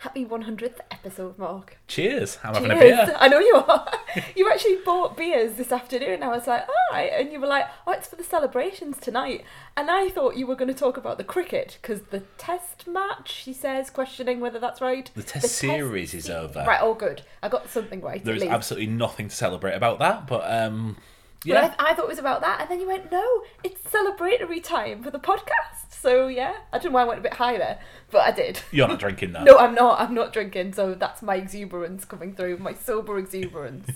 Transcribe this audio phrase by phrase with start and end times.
[0.00, 1.78] Happy 100th episode, Mark.
[1.88, 2.38] Cheers.
[2.44, 3.06] I'm having a Cheers.
[3.06, 3.16] beer.
[3.18, 3.90] I know you are.
[4.36, 6.22] you actually bought beers this afternoon.
[6.22, 7.10] I was like, all right.
[7.14, 9.42] And you were like, oh, it's for the celebrations tonight.
[9.74, 13.32] And I thought you were going to talk about the cricket because the test match,
[13.32, 15.10] she says, questioning whether that's right.
[15.14, 16.62] The test series is over.
[16.66, 17.22] Right, all good.
[17.42, 18.22] I got something right.
[18.22, 20.98] There's absolutely nothing to celebrate about that, but um,
[21.46, 21.74] But yeah.
[21.78, 22.60] I, I thought it was about that.
[22.60, 25.90] And then you went, no, it's celebratory time for the podcast.
[25.90, 26.54] So, yeah.
[26.72, 27.78] I don't know why I went a bit high there,
[28.10, 28.60] but I did.
[28.70, 29.44] You're not drinking now.
[29.44, 30.00] No, I'm not.
[30.00, 33.90] I'm not drinking, so that's my exuberance coming through, my sober exuberance.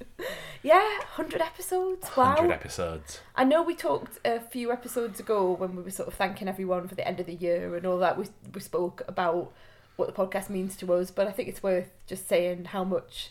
[0.62, 2.08] yeah, 100 episodes.
[2.16, 2.34] Wow.
[2.34, 3.20] 100 episodes.
[3.34, 6.88] I know we talked a few episodes ago when we were sort of thanking everyone
[6.88, 8.18] for the end of the year and all that.
[8.18, 9.52] We, we spoke about
[9.96, 13.30] what the podcast means to us, but I think it's worth just saying how much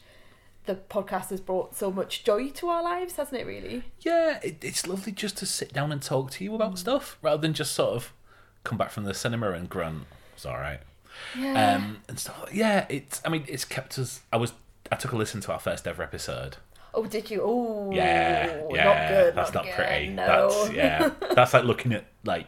[0.65, 3.83] the podcast has brought so much joy to our lives, hasn't it, really?
[4.01, 6.77] Yeah, it, it's lovely just to sit down and talk to you about Mm.
[6.77, 8.13] stuff rather than just sort of
[8.63, 10.03] come back from the cinema and grunt.
[10.35, 10.79] It's all right.
[11.37, 11.75] Yeah.
[11.75, 12.49] Um, and stuff.
[12.53, 13.21] Yeah, it's.
[13.23, 14.21] I mean, it's kept us.
[14.33, 14.53] I was.
[14.91, 16.57] I took a listen to our first ever episode.
[16.93, 17.41] oh, did you?
[17.43, 18.83] Oh, Yeah, yeah.
[18.83, 19.35] Not good.
[19.35, 20.07] that's not, good, pretty.
[20.09, 20.25] No.
[20.49, 21.09] That's yeah.
[21.33, 22.47] That's like looking at like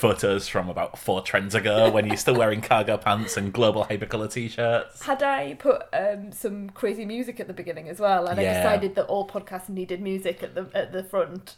[0.00, 4.32] photos from about four trends ago when you're still wearing cargo pants and global hypercolor
[4.32, 5.02] t-shirts.
[5.02, 8.94] Had I put um, some crazy music at the beginning as well, and I decided
[8.94, 11.56] that all podcasts needed music at the at the front,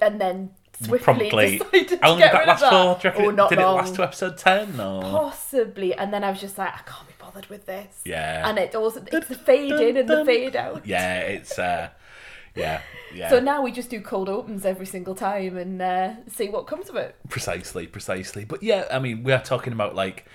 [0.00, 0.98] and then swiftly
[1.30, 1.58] Promptly.
[1.58, 2.70] decided to How long get did that rid last of that.
[2.70, 3.00] for?
[3.02, 3.74] Do you reckon oh, it- did long.
[3.74, 5.02] it last to episode ten or?
[5.02, 8.00] Possibly, and then I was just like, I can't be bothered with this.
[8.04, 8.48] Yeah.
[8.48, 10.86] And it also it's the fade in and the fade out.
[10.86, 11.90] Yeah, it's uh,
[12.54, 12.80] yeah,
[13.14, 13.30] yeah.
[13.30, 16.88] So now we just do cold opens every single time and uh, see what comes
[16.88, 17.16] of it.
[17.28, 18.44] Precisely, precisely.
[18.44, 20.26] But yeah, I mean, we are talking about like,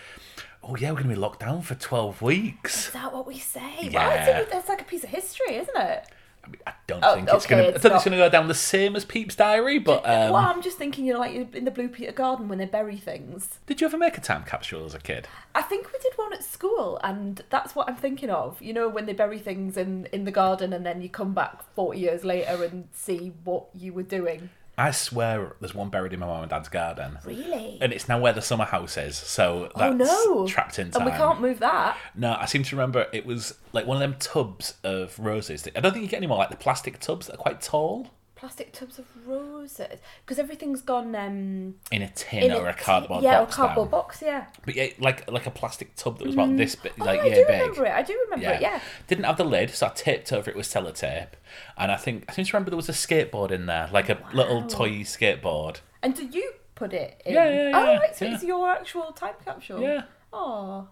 [0.63, 2.87] oh yeah, we're gonna be locked down for twelve weeks.
[2.87, 3.73] Is that what we say?
[3.81, 4.43] Yeah.
[4.51, 6.07] that's like a piece of history, isn't it?
[6.43, 7.67] I, mean, I don't Oh, think it's okay, gonna.
[7.75, 9.77] I think it's gonna go down the same as Pepys' Diary.
[9.79, 12.57] But um, well, I'm just thinking, you know, like in the Blue Peter Garden when
[12.57, 13.59] they bury things.
[13.67, 15.27] did you ever make a time capsule as a kid?
[15.53, 18.61] I think we did one at school, and that's what I'm thinking of.
[18.61, 21.63] You know, when they bury things in in the garden, and then you come back
[21.75, 24.49] 40 years later and see what you were doing.
[24.79, 27.77] I swear, there's one buried in my mum and dad's garden, Really?
[27.81, 29.17] and it's now where the summer house is.
[29.17, 30.47] So oh that's no!
[30.47, 31.01] trapped in time.
[31.01, 31.97] And we can't move that.
[32.15, 35.67] No, I seem to remember it was like one of them tubs of roses.
[35.75, 38.07] I don't think you get any more like the plastic tubs that are quite tall
[38.39, 43.21] Plastic tubs of roses, because everything's gone um, in a tin in or a, cardboard
[43.21, 43.53] yeah, box.
[43.53, 44.45] or cardboard box, yeah.
[44.63, 47.25] But yeah, like like a plastic tub that was about this big, Oh, like I
[47.27, 47.59] yeah, do big.
[47.61, 47.91] remember it.
[47.91, 48.61] I do remember it.
[48.61, 48.79] Yeah.
[49.07, 51.31] Didn't have the lid, so I taped over it with sellotape.
[51.77, 54.17] And I think I seem to remember there was a skateboard in there, like a
[54.33, 55.81] little toy skateboard.
[56.01, 57.33] And did you put it in?
[57.33, 58.15] Yeah, yeah, Oh, right.
[58.15, 58.35] So yeah.
[58.35, 59.81] it's your actual time capsule.
[59.81, 60.03] Yeah.
[60.31, 60.87] Oh.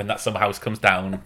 [0.00, 1.20] When that summer house comes down,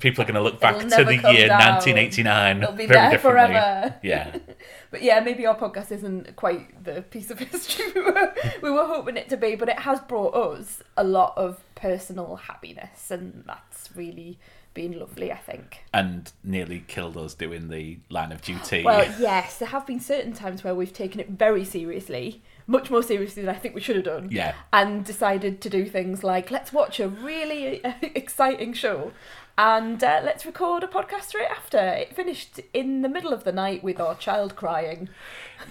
[0.00, 1.76] people are going to look back It'll to the year down.
[1.76, 3.54] 1989 It'll be very there differently.
[3.54, 3.94] forever.
[4.02, 4.36] Yeah.
[4.90, 8.86] But yeah, maybe our podcast isn't quite the piece of history we were, we were
[8.86, 13.44] hoping it to be, but it has brought us a lot of personal happiness, and
[13.46, 14.38] that's really
[14.74, 15.84] been lovely, I think.
[15.92, 18.82] And nearly killed us doing the line of duty.
[18.82, 23.02] Well, yes, there have been certain times where we've taken it very seriously, much more
[23.02, 24.28] seriously than I think we should have done.
[24.30, 24.54] Yeah.
[24.72, 29.12] And decided to do things like let's watch a really exciting show
[29.58, 31.78] and uh, let's record a podcast straight after.
[31.78, 35.08] It finished in the middle of the night with our child crying.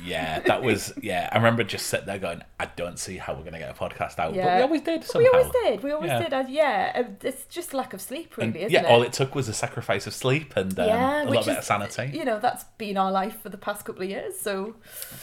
[0.03, 1.29] Yeah, that was yeah.
[1.31, 4.19] I remember just sitting there going, I don't see how we're gonna get a podcast
[4.19, 4.57] out, but Yeah.
[4.57, 5.03] we always did.
[5.05, 5.19] Somehow.
[5.23, 5.81] we always did.
[5.83, 6.21] We always Yeah.
[6.23, 6.33] did.
[6.33, 8.85] And yeah, uh, it's just lack of sleep, really, And, isn't yeah, it?
[8.91, 11.57] all it took was a sacrifice of sleep and um, yeah, a little bit is,
[11.59, 12.11] of sanity.
[12.17, 14.37] You know, that's been our life for the past couple of years.
[14.37, 14.75] So,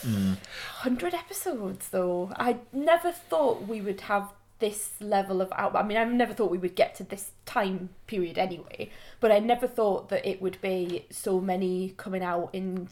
[0.02, 0.38] Mm.
[0.78, 2.32] hundred episodes though.
[2.36, 5.74] I never thought we would have this level of out.
[5.76, 8.90] I mean, I never thought we would get to this time period anyway.
[9.20, 12.88] But I never thought that it would be so many coming out in.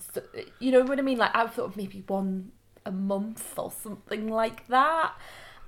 [0.58, 1.18] You know what I mean?
[1.18, 2.52] Like I thought maybe one
[2.84, 5.12] a month or something like that.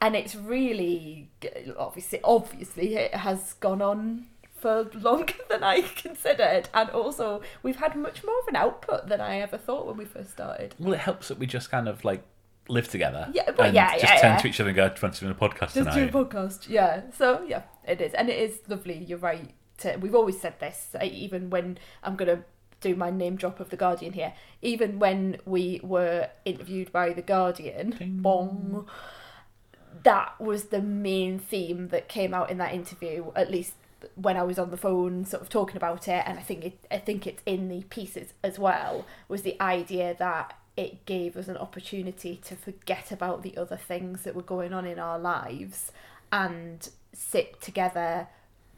[0.00, 1.30] And it's really
[1.78, 4.26] obviously obviously it has gone on
[4.64, 9.20] for longer than I considered, and also we've had much more of an output than
[9.20, 10.74] I ever thought when we first started.
[10.78, 12.22] Well, it helps that we just kind of like
[12.68, 13.28] live together.
[13.32, 14.38] Yeah, well, and yeah, just yeah, turn yeah.
[14.38, 16.24] to each other and go, "Do you want to do a podcast Just do a
[16.24, 17.02] podcast, yeah.
[17.16, 18.98] So yeah, it is, and it is lovely.
[18.98, 19.52] You're right.
[19.78, 22.44] To, we've always said this, uh, even when I'm gonna
[22.80, 24.34] do my name drop of the Guardian here.
[24.62, 28.18] Even when we were interviewed by the Guardian, Ding.
[28.18, 28.86] bong,
[30.02, 33.32] that was the main theme that came out in that interview.
[33.34, 33.74] At least
[34.16, 36.78] when I was on the phone, sort of talking about it, and I think it,
[36.90, 39.06] I think it's in the pieces as well.
[39.28, 44.22] Was the idea that it gave us an opportunity to forget about the other things
[44.22, 45.92] that were going on in our lives
[46.32, 48.26] and sit together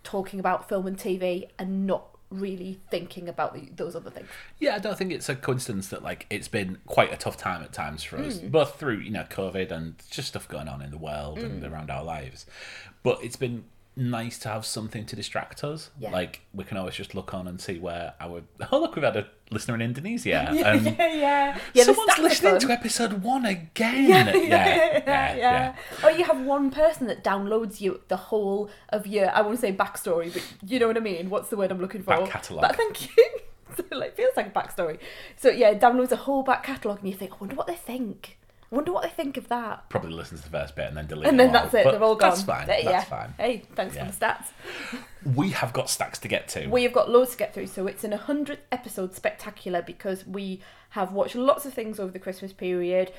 [0.05, 4.29] talking about film and TV and not really thinking about the, those other things.
[4.59, 7.63] Yeah, I don't think it's a coincidence that like it's been quite a tough time
[7.63, 8.49] at times for us, Hmm.
[8.49, 11.73] both through you know COVID and just stuff going on in the world and Hmm.
[11.73, 12.45] around our lives.
[13.03, 13.65] But it's been
[13.97, 15.91] nice to have something to distract us.
[15.99, 16.11] Yeah.
[16.11, 19.17] Like we can always just look on and see where our oh look we've had
[19.17, 21.59] a listener in Indonesia yeah, yeah, yeah.
[21.73, 24.09] yeah someone's listening to episode one again.
[24.09, 24.37] Yeah,
[25.07, 25.77] yeah, yeah.
[26.03, 29.61] Or oh, you have one person that downloads you the whole of your I won't
[29.61, 31.31] say backstory, but you know what I mean.
[31.31, 32.11] What's the word I'm looking for?
[32.11, 32.63] Back catalogue.
[32.69, 33.29] But thank you.
[33.77, 34.99] so it like feels like a backstory.
[35.37, 38.39] So yeah, downloads a whole back catalogue, and you think, I wonder what they think.
[38.71, 39.89] I wonder what they think of that.
[39.91, 41.85] Probably listen to the first bit and then delete And then that's all, it.
[41.85, 42.31] but They're all gone.
[42.31, 42.67] That's fine.
[42.67, 43.19] There- That's yeah.
[43.19, 43.35] fine.
[43.39, 44.11] Hey, thanks Yeah.
[44.11, 44.47] for the stats.
[45.35, 46.69] We have got stacks to get to.
[46.69, 50.61] We have got loads to get through, so it's an 100th episode spectacular because we
[50.91, 53.11] have watched lots of things over the Christmas period.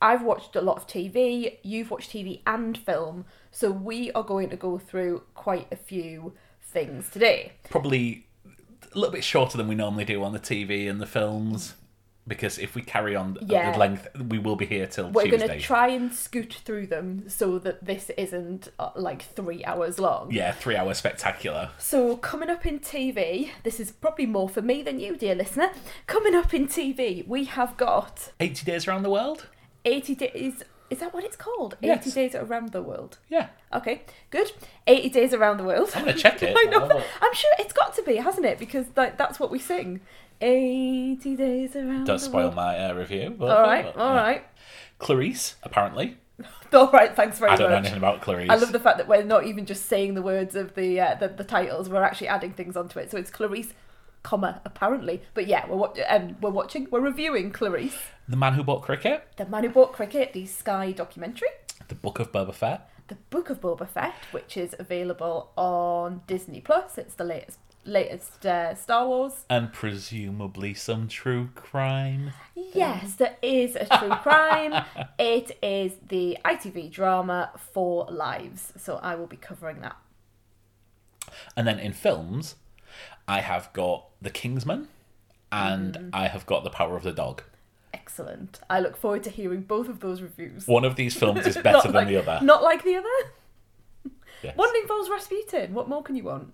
[0.00, 4.48] I've watched a lot of TV, you've watched TV and film, so we are going
[4.50, 7.52] to go through quite a few things today.
[7.70, 8.26] Probably
[8.94, 11.74] a little bit shorter than we normally do on the TV and the films.
[12.28, 13.70] Because if we carry on Yeah.
[13.72, 15.46] the length, we will be here till We're Tuesday.
[15.46, 19.98] going to try and scoot through them so that this isn't uh, like three hours
[20.00, 20.32] long.
[20.32, 21.70] yeah, three hour spectacular.
[21.78, 25.70] So, coming up in TV, this is probably more for me than you, dear listener.
[26.08, 29.46] Coming up in TV, we have got 80 days around the world?
[29.84, 30.62] 80 days.
[30.90, 31.76] Is that what it's called?
[31.80, 32.06] Yes.
[32.06, 33.18] 80 days around the world.
[33.28, 33.48] Yeah.
[33.72, 34.52] Okay, good.
[34.86, 35.90] 80 days around the world.
[35.94, 36.56] I'm going to check it.
[36.56, 36.82] I know.
[36.88, 38.58] I'll- I'm sure it's got to be, hasn't it?
[38.58, 40.00] Because like that's what we sing.
[40.40, 42.54] 80 days around Don't spoil world.
[42.54, 43.34] my uh, review.
[43.38, 44.22] But, All right, but, all yeah.
[44.22, 44.44] right.
[44.98, 46.18] Clarice, apparently.
[46.72, 47.60] All right, thanks very much.
[47.60, 48.50] I don't know anything about Clarice.
[48.50, 51.14] I love the fact that we're not even just saying the words of the, uh,
[51.14, 53.10] the the titles; we're actually adding things onto it.
[53.10, 53.72] So it's Clarice,
[54.22, 55.22] comma apparently.
[55.32, 57.96] But yeah, we're um, we're watching, we're reviewing Clarice,
[58.28, 61.48] The Man Who Bought Cricket, the man who bought cricket, the Sky documentary.
[61.88, 66.60] The Book of Boba Fett, The Book of Boba Fett, which is available on Disney
[66.60, 66.98] Plus.
[66.98, 69.44] It's the latest latest uh, Star Wars.
[69.48, 72.32] and presumably some true crime.
[72.54, 74.84] Yes, there is a true crime.
[75.18, 78.72] it is the ITV drama Four Lives.
[78.76, 79.96] So I will be covering that.
[81.56, 82.56] And then in films,
[83.28, 84.88] I have got The King's Man
[85.52, 86.10] and Mm.
[86.12, 87.42] I have got The Power of the Dog.
[87.94, 88.60] Excellent.
[88.68, 90.66] I look forward to hearing both of those reviews.
[90.66, 92.44] One of these films is better than like- the other.
[92.44, 94.12] Not like the other.
[94.42, 94.56] Yes.
[94.56, 95.72] One involves Rasputin.
[95.72, 96.52] What more can you want?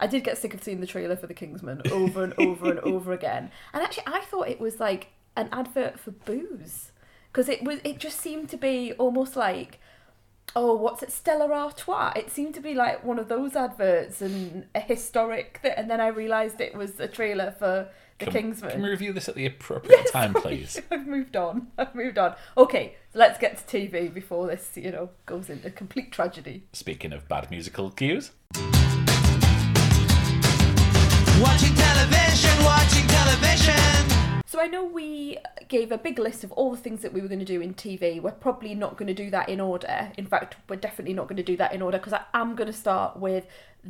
[0.00, 2.70] I did get sick of seeing the trailer for The King's Man over and over
[2.70, 3.50] and over again.
[3.72, 6.92] And actually, I thought it was like an advert for booze
[7.32, 7.80] because it was.
[7.84, 9.78] It just seemed to be almost like,
[10.56, 12.12] oh, what's it, Stella Artois?
[12.16, 15.60] It seemed to be like one of those adverts and a historic.
[15.62, 18.70] Th- and then I realised it was a trailer for The Can, King's Man.
[18.72, 20.80] can we review this at the appropriate time, please?
[20.90, 21.68] I've moved on.
[21.76, 22.34] I've moved on.
[22.56, 26.64] Okay, let's get to TV before this, you know, goes into complete tragedy.
[26.72, 28.30] Speaking of bad musical cues,
[31.40, 34.42] Watching television, watching television.
[34.46, 35.38] So I know we
[35.68, 37.74] gave a big list of all the things that we were going to do in
[37.74, 38.20] TV.
[38.20, 40.10] We're probably not going to do that in order.
[40.16, 42.66] In fact, we're definitely not going to do that in order because I am going
[42.66, 43.46] to start with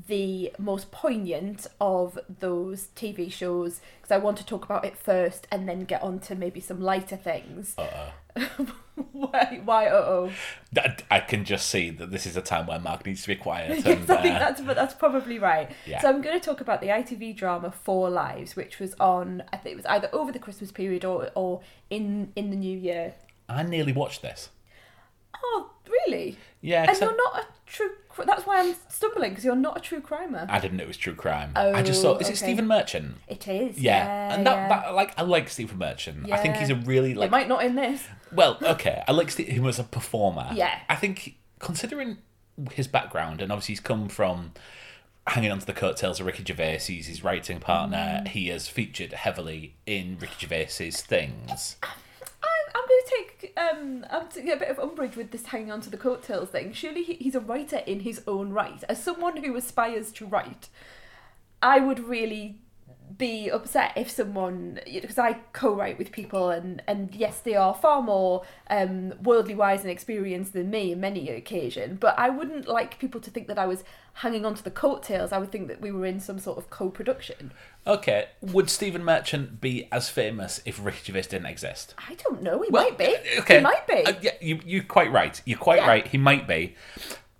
[0.06, 5.46] the most poignant of those TV shows because I want to talk about it first
[5.50, 7.74] and then get on to maybe some lighter things.
[9.12, 9.60] why?
[9.64, 9.86] Why?
[9.86, 10.30] Uh oh.
[10.72, 13.36] That- I can just see that this is a time where Mark needs to be
[13.36, 13.82] quiet.
[13.88, 15.70] Yes, I think uh, that's that's probably right.
[15.86, 16.00] Yeah.
[16.00, 19.42] So I'm going to talk about the ITV drama Four Lives, which was on.
[19.52, 22.76] I think it was either over the Christmas period or or in in the New
[22.78, 23.14] Year.
[23.48, 24.50] I nearly watched this.
[25.42, 26.36] Oh, really?
[26.60, 27.90] Yeah, And I- you're not a true.
[28.26, 30.46] That's why I'm stumbling because you're not a true crimer.
[30.48, 31.52] I didn't know it was true crime.
[31.56, 32.36] Oh, I just thought, Oh, Is it.
[32.36, 33.16] Stephen Merchant?
[33.28, 33.78] It is.
[33.78, 34.34] Yeah, Yeah.
[34.34, 34.68] and that, yeah.
[34.68, 36.26] that like I like Stephen Merchant.
[36.26, 36.34] Yeah.
[36.36, 38.04] I think he's a really like it might not in this.
[38.32, 39.02] well, okay.
[39.06, 40.50] I like him as a performer.
[40.54, 40.78] Yeah.
[40.88, 42.18] I think considering
[42.72, 44.52] his background and obviously he's come from
[45.26, 48.22] hanging onto the coattails of Ricky Gervais, he's his writing partner.
[48.24, 48.28] Mm.
[48.28, 51.76] He has featured heavily in Ricky Gervais's things.
[51.82, 51.97] I'm, I'm going to
[53.08, 56.50] take um, I'm taking a bit of umbrage with this hanging on to the coattails
[56.50, 56.72] thing.
[56.72, 58.82] Surely he, he's a writer in his own right.
[58.88, 60.68] As someone who aspires to write,
[61.62, 62.60] I would really
[63.16, 68.02] be upset if someone because I co-write with people and and yes they are far
[68.02, 72.98] more um worldly wise and experienced than me in many occasion but I wouldn't like
[72.98, 73.82] people to think that I was
[74.14, 76.68] hanging on to the coattails I would think that we were in some sort of
[76.70, 77.52] co-production
[77.86, 81.94] Okay, would Stephen Merchant be as famous if Ricky Gervais didn't exist?
[81.96, 84.82] I don't know he Well, might be Okay, he might be Uh, yeah, you you're
[84.82, 85.40] quite right.
[85.46, 85.88] You're quite Yeah.
[85.88, 86.06] right.
[86.06, 86.76] He might be.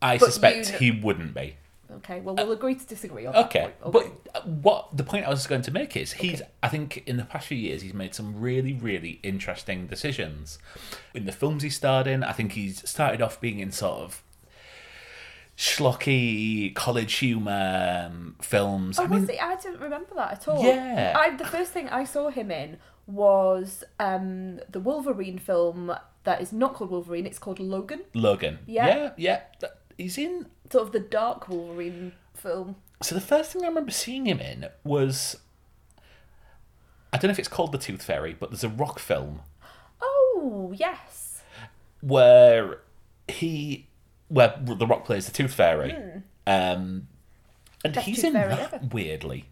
[0.01, 1.57] I But suspect you- he wouldn't be.
[1.91, 5.31] Okay well we'll agree to disagree on that Okay, but uh, what the point I
[5.31, 6.43] was going to make is he's.
[6.63, 10.59] I think in the past few years he's made some really, really interesting decisions.
[11.15, 14.23] In the films he starred in, I think he's started off being in sort of
[15.57, 18.99] schlocky college humor um, films.
[18.99, 19.39] Oh, I mean, was he?
[19.39, 20.63] I didn't remember that at all.
[20.63, 21.15] Yeah.
[21.17, 25.93] I, the first thing I saw him in was um, the Wolverine film
[26.25, 28.03] that is not called Wolverine, it's called Logan.
[28.15, 28.59] Logan.
[28.67, 28.87] Yeah.
[28.87, 29.69] yeah, yeah.
[29.97, 32.77] He's in sort of the dark Wolverine film.
[33.03, 35.37] So the first thing I remember seeing him in was
[37.13, 39.41] I don't know if it's called The Tooth Fairy, but there's a rock film
[40.01, 41.43] Oh yes,
[42.01, 42.81] where
[43.29, 43.87] he
[44.29, 45.93] where the rock plays the Tooth Fairy.
[46.47, 47.09] Um
[47.85, 48.81] and Best he's in that ever.
[48.93, 49.47] weirdly.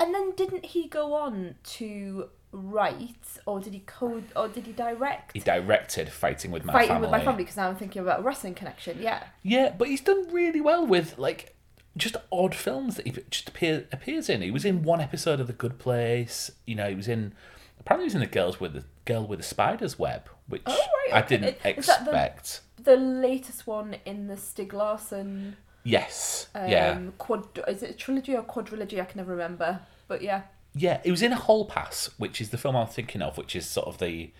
[0.00, 3.14] and then didn't he go on to write,
[3.46, 5.32] or did he code, or did he direct?
[5.32, 7.02] He directed Fighting with My Fighting Family.
[7.02, 8.98] with my family because now I'm thinking about a wrestling connection.
[9.00, 9.24] Yeah.
[9.42, 11.54] Yeah, but he's done really well with like
[11.96, 14.42] just odd films that he just appear, appears in.
[14.42, 16.50] He was in one episode of The Good Place.
[16.66, 17.32] You know, he was in
[17.80, 20.86] apparently he was in the Girls with the Girl with the Spider's Web, which Oh,
[21.10, 22.60] right, I didn't Is that the- expect.
[22.82, 28.34] The latest one in the Stieg Larsson Yes, um, yeah, quad is it a trilogy
[28.36, 29.00] or quadrilogy?
[29.00, 29.80] I can never remember.
[30.08, 30.42] But yeah.
[30.76, 31.00] Yeah.
[31.04, 33.66] It was in a Hall Pass, which is the film I'm thinking of, which is
[33.66, 34.30] sort of the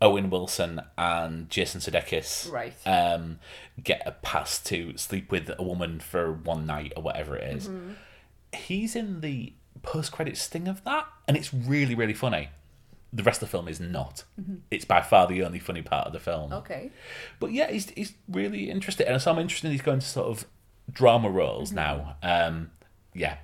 [0.00, 2.72] Owen Wilson and Jason Sudeikis Right.
[2.86, 3.40] um,
[3.82, 7.68] get a pass to sleep with a woman for one night or whatever it is.
[7.68, 7.92] Mm-hmm.
[8.54, 12.50] He's in the post credit sting of that, and it's really, really funny.
[13.12, 14.24] The rest of the film is not.
[14.70, 16.52] It's by far the only funny part of the film.
[16.52, 16.90] Okay.
[17.40, 19.10] But yeah, he's, he's really interested.
[19.10, 20.44] And so I'm interested he's going to sort of
[20.92, 22.16] drama roles now.
[22.22, 22.70] Um,
[23.14, 23.38] yeah,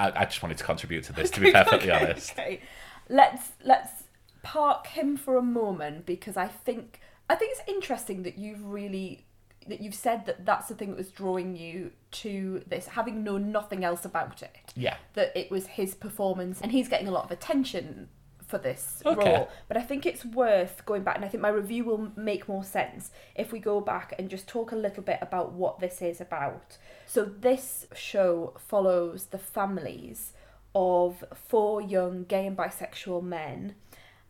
[0.00, 2.32] I, I just wanted to contribute to this, to be perfectly Okay, honest.
[2.32, 2.60] Okay.
[3.08, 4.04] Let's let's
[4.42, 9.26] park him for a moment because I think I think it's interesting that you've really
[9.68, 13.52] that you've said that that's the thing that was drawing you to this, having known
[13.52, 14.72] nothing else about it.
[14.74, 14.96] Yeah.
[15.14, 18.08] That it was his performance, and he's getting a lot of attention
[18.50, 19.16] for this Okay.
[19.36, 19.48] role.
[19.68, 22.64] But I think it's worth going back, and I think my review will make more
[22.64, 26.20] sense if we go back and just talk a little bit about what this is
[26.20, 26.76] about.
[27.06, 30.32] So this show follows the families
[30.74, 33.74] of four young gay and bisexual men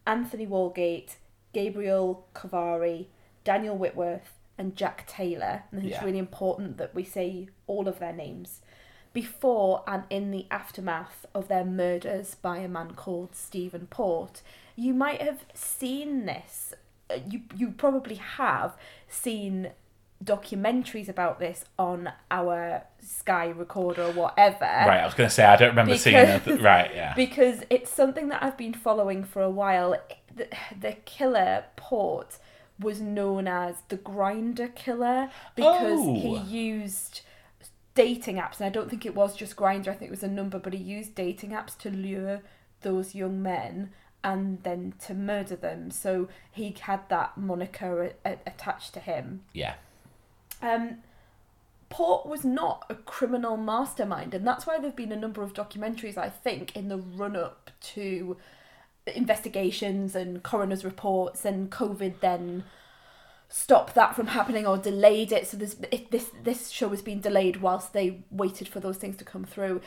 [0.07, 1.17] Anthony Walgate,
[1.53, 3.07] Gabriel Kovari,
[3.45, 5.65] Daniel Whitworth, and Jack Taylor.
[5.71, 6.05] And it's Yeah.
[6.05, 8.61] really important that we say all of their names
[9.13, 14.43] before and in the aftermath of their murders by a man called Stephen Port.
[14.77, 16.75] You might have seen this.
[17.11, 18.77] uh, You you probably have
[19.09, 19.71] seen
[20.23, 25.45] documentaries about this on our Sky recorder or whatever Right, I was going to say,
[25.45, 26.61] I don't remember seeing Because- that.
[26.63, 27.15] Right, yeah.
[27.17, 29.97] because it's something that I've been following for a while.
[30.37, 30.49] The,
[30.79, 32.37] the killer Port
[32.79, 36.15] was known as the Grindr killer because Oh.
[36.15, 37.23] he used
[37.95, 39.89] dating apps, and I don't think it was just Grindr.
[39.89, 42.43] I think it was a number, but he used dating apps to lure
[42.83, 43.91] those young men
[44.23, 45.91] and then to murder them.
[45.91, 49.43] So he had that moniker a- a- attached to him.
[49.53, 49.75] Yeah.
[50.63, 50.99] Um,
[51.89, 55.53] Port was not a criminal mastermind, and that's why there have been a number of
[55.53, 58.37] documentaries, I think, in the run up to
[59.07, 62.63] investigations and coroner's reports, and COVID then
[63.53, 65.47] stopped that from happening or delayed it.
[65.47, 69.17] So this it, this this show has been delayed whilst they waited for those things
[69.17, 69.83] to come through.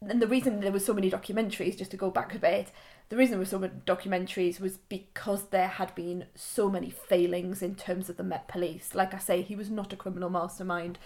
[0.00, 2.70] And the reason there were so many documentaries, just to go back a bit,
[3.08, 7.62] the reason there were so many documentaries was because there had been so many failings
[7.62, 8.94] in terms of the Met Police.
[8.94, 10.98] Like I say, he was not a criminal mastermind.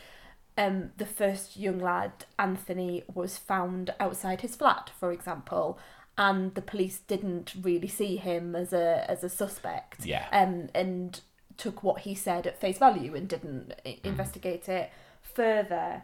[0.58, 5.78] Um, the first young lad, Anthony, was found outside his flat, for example,
[6.18, 10.04] and the police didn't really see him as a as a suspect.
[10.04, 10.26] Yeah.
[10.32, 11.20] Um, and
[11.60, 14.04] took what he said at face value and didn't i- mm.
[14.04, 14.90] investigate it
[15.22, 16.02] further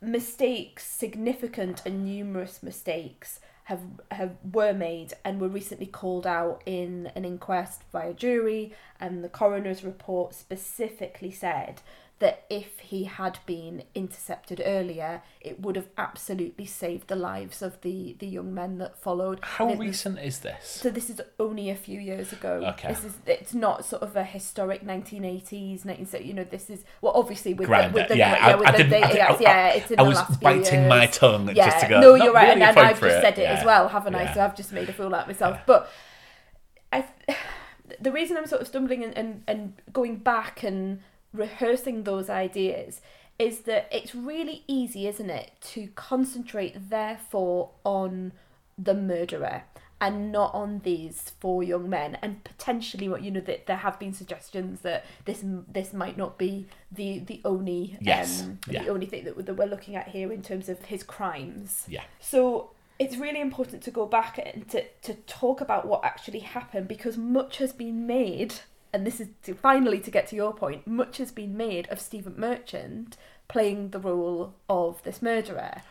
[0.00, 3.80] mistakes, significant and numerous mistakes, have
[4.12, 8.72] have were made and were recently called out in an inquest by a jury.
[9.00, 11.82] And the coroner's report specifically said
[12.20, 17.80] that if he had been intercepted earlier, it would have absolutely saved the lives of
[17.82, 19.38] the the young men that followed.
[19.42, 20.66] How was- recent is this?
[20.66, 22.60] so this is only a few years ago.
[22.74, 22.88] Okay.
[22.88, 27.12] This is it's not sort of a historic 1980s, 19 you know this is well
[27.14, 29.90] obviously with the with the yeah, yeah, I- with I the didn't- I yeah, it's
[29.92, 31.70] in I the was last biting my tongue yeah.
[31.70, 32.00] just to go.
[32.00, 33.52] No, you're right, really and, and I've just said it Yeah.
[33.52, 34.32] as well, haven't I?
[34.34, 35.58] So I've just made a fool out of myself.
[35.66, 35.88] But
[36.92, 37.04] I,
[38.00, 41.00] the reason I'm sort of stumbling and, and, and going back and
[41.32, 43.00] rehearsing those ideas
[43.38, 48.32] is that it's really easy, isn't it, to concentrate therefore on
[48.76, 49.62] the murderer
[50.00, 53.98] and not on these four young men and potentially what you know that there have
[53.98, 58.84] been suggestions that this this might not be the the only Yes, um, yeah.
[58.84, 62.04] the only thing that, that we're looking at here in terms of his crimes Yeah.
[62.20, 62.70] so
[63.00, 67.16] it's really important to go back and to, to talk about what actually happened because
[67.16, 68.54] much has been made,
[68.98, 72.00] and this is to, finally to get to your point, much has been made of
[72.00, 75.82] Stephen Merchant playing the role of this murderer.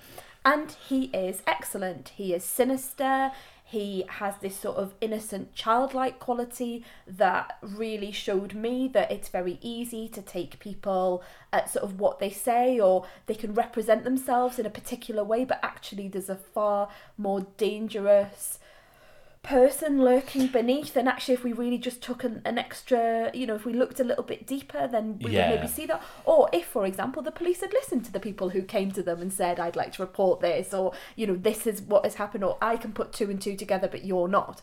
[0.43, 2.09] And he is excellent.
[2.09, 3.31] He is sinister.
[3.63, 9.57] He has this sort of innocent, childlike quality that really showed me that it's very
[9.61, 11.23] easy to take people
[11.53, 15.45] at sort of what they say or they can represent themselves in a particular way,
[15.45, 18.59] but actually, there's a far more dangerous
[19.47, 23.55] person lurking beneath and actually if we really just took an, an extra you know
[23.55, 25.49] if we looked a little bit deeper then we Yeah.
[25.49, 28.49] would maybe see that or if for example the police had listened to the people
[28.49, 31.65] who came to them and said i'd like to report this or you know this
[31.65, 34.61] is what has happened or i can put two and two together but you're not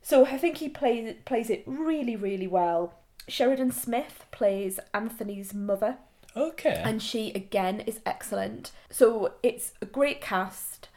[0.00, 2.94] so i think he plays plays it really really well
[3.26, 5.96] sheridan smith plays anthony's mother
[6.36, 6.80] Okay.
[6.84, 8.70] and she again is excellent.
[8.90, 10.88] So it's a great cast,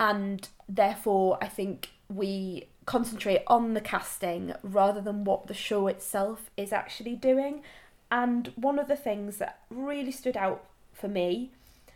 [0.00, 6.50] and therefore I think we concentrate on the casting rather than what the show itself
[6.56, 7.62] is actually doing.
[8.10, 11.52] And one of the things that really stood out for me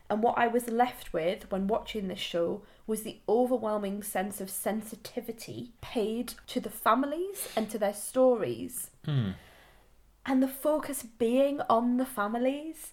[0.09, 4.50] and what I was left with when watching this show was the overwhelming sense of
[4.50, 9.30] sensitivity paid to the families and to their stories hmm.
[10.26, 12.92] and the focus being on the families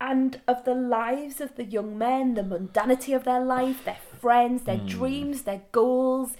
[0.00, 4.62] and of the lives of the young men, the mundanity of their life, their friends,
[4.62, 4.86] their hmm.
[4.86, 6.36] dreams, their goals,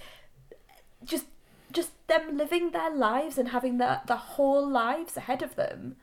[1.03, 1.25] just
[1.71, 5.95] just them living their lives and having their the whole lives ahead of them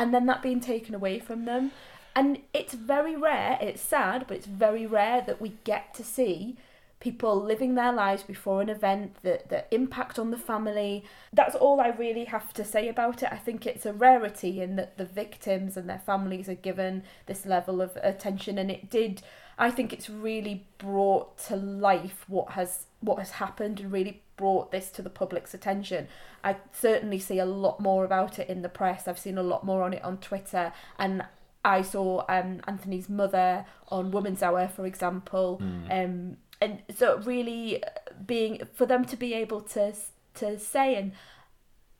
[0.00, 1.72] and then that being taken away from them.
[2.16, 6.56] And it's very rare, it's sad, but it's very rare that we get to see
[7.00, 11.02] people living their lives before an event, the, the impact on the family.
[11.32, 13.30] That's all I really have to say about it.
[13.32, 17.46] I think it's a rarity in that the victims and their families are given this
[17.46, 19.22] level of attention and it did
[19.60, 24.72] I think it's really brought to life what has what has happened and really brought
[24.72, 26.08] this to the public's attention.
[26.42, 29.06] I certainly see a lot more about it in the press.
[29.06, 31.24] I've seen a lot more on it on Twitter and
[31.62, 37.88] I saw um, Anthony's mother on Woman's Hour, for example, um, and so really uh,
[38.26, 39.94] being for them to be able to
[40.34, 41.12] to say and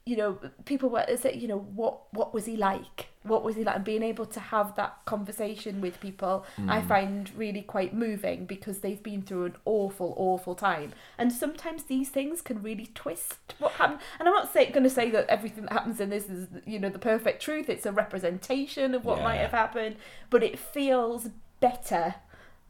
[0.07, 3.07] you know people were say you know what what was he like?
[3.23, 3.77] What was he like?
[3.77, 8.79] And being able to have that conversation with people i find really quite moving because
[8.79, 10.93] they've been through an awful awful time.
[11.19, 14.01] And sometimes these things can really twist what happened.
[14.19, 16.89] And i'm not going to say that everything that happens in this is you know
[16.89, 17.69] the perfect truth.
[17.69, 19.97] It's a representation of what might have happened.
[20.31, 21.29] But it feels
[21.61, 22.15] better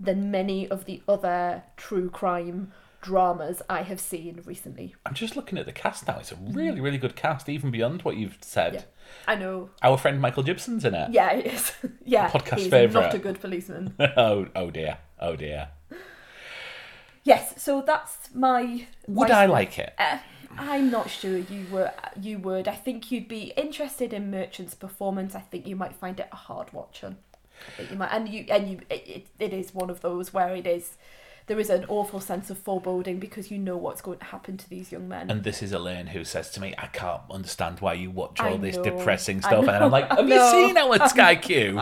[0.01, 5.57] than many of the other true crime dramas i have seen recently I'm just looking
[5.59, 6.19] at the cast now.
[6.19, 8.75] It's a really, really good cast, even beyond what you've said.
[8.75, 8.83] Yeah.
[9.27, 11.11] i know Our friend Michael Jibson's in it.
[11.11, 11.73] Yeah, it is.
[12.05, 13.07] yeah, Podcast he's favourite.
[13.07, 13.95] not a good policeman.
[14.17, 14.99] oh, oh dear.
[15.19, 15.69] Oh dear.
[17.25, 18.87] yes, so that's my.
[19.07, 19.95] Would my- I like it?
[19.99, 20.19] Uh,
[20.59, 21.93] I'm not sure you were.
[22.21, 22.69] You would.
[22.69, 25.35] I think you'd be interested in Merchant's performance.
[25.35, 27.17] I think you might find it a hard watch on.
[27.79, 28.81] I you might, and you and you.
[28.91, 30.97] It, it, is one of those where it is.
[31.47, 34.69] There is an awful sense of foreboding because you know what's going to happen to
[34.71, 35.31] these young men.
[35.31, 38.51] And this is Elaine who says to me, I can't understand why you watch I
[38.51, 38.85] all this know.
[38.85, 39.67] depressing stuff.
[39.67, 40.51] And I'm like, I have you know.
[40.53, 41.81] seen our Sky Q?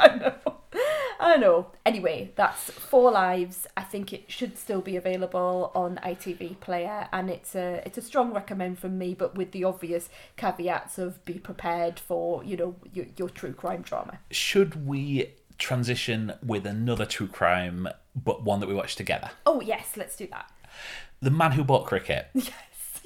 [1.20, 1.66] I know.
[1.84, 3.66] Anyway, that's Four Lives.
[3.76, 8.02] I think it should still be available on ITV Player, and it's a it's a
[8.02, 12.76] strong recommend from me, but with the obvious caveats of be prepared for you know
[12.92, 14.20] your, your true crime drama.
[14.30, 19.30] Should we transition with another true crime, but one that we watched together?
[19.46, 20.50] Oh yes, let's do that.
[21.20, 22.28] The Man Who Bought Cricket.
[22.34, 22.52] Yes,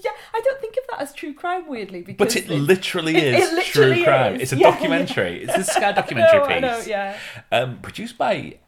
[0.04, 0.10] yeah.
[0.34, 3.52] I don't think of that as true crime weirdly because But it literally it- is
[3.52, 4.34] it literally true crime.
[4.36, 4.42] is.
[4.42, 5.44] It's a Yeah, documentary.
[5.44, 6.86] It's a Sky documentary know, piece.
[6.86, 7.18] Know, yeah.
[7.52, 8.58] Um, produced by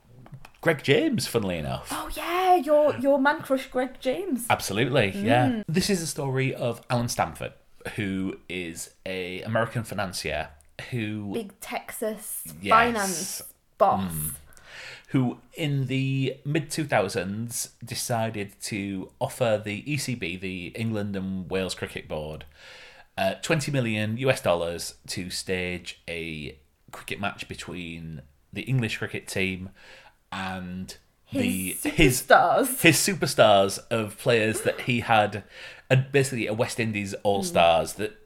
[0.61, 1.89] Greg James, funnily enough.
[1.91, 4.47] Oh yeah, your your man crush Greg James.
[4.49, 5.49] Absolutely, yeah.
[5.49, 5.65] Mm.
[5.69, 7.53] This is a story of Allen Stanford,
[7.97, 10.49] who is a American financier
[10.91, 12.71] who Big Texas Yes.
[12.71, 13.43] finance
[13.85, 14.13] boss.
[15.09, 22.09] who in the mid 2000s decided to offer the ECB, the England and Wales Cricket
[22.09, 22.45] Board,
[23.17, 26.59] uh, 20 million US dollars to stage a
[26.91, 29.71] cricket match between the English cricket team
[30.33, 30.97] and
[31.33, 32.81] the His his superstars.
[32.81, 35.45] his superstars of players that he had,
[35.91, 38.19] and basically a West Indies All Stars that.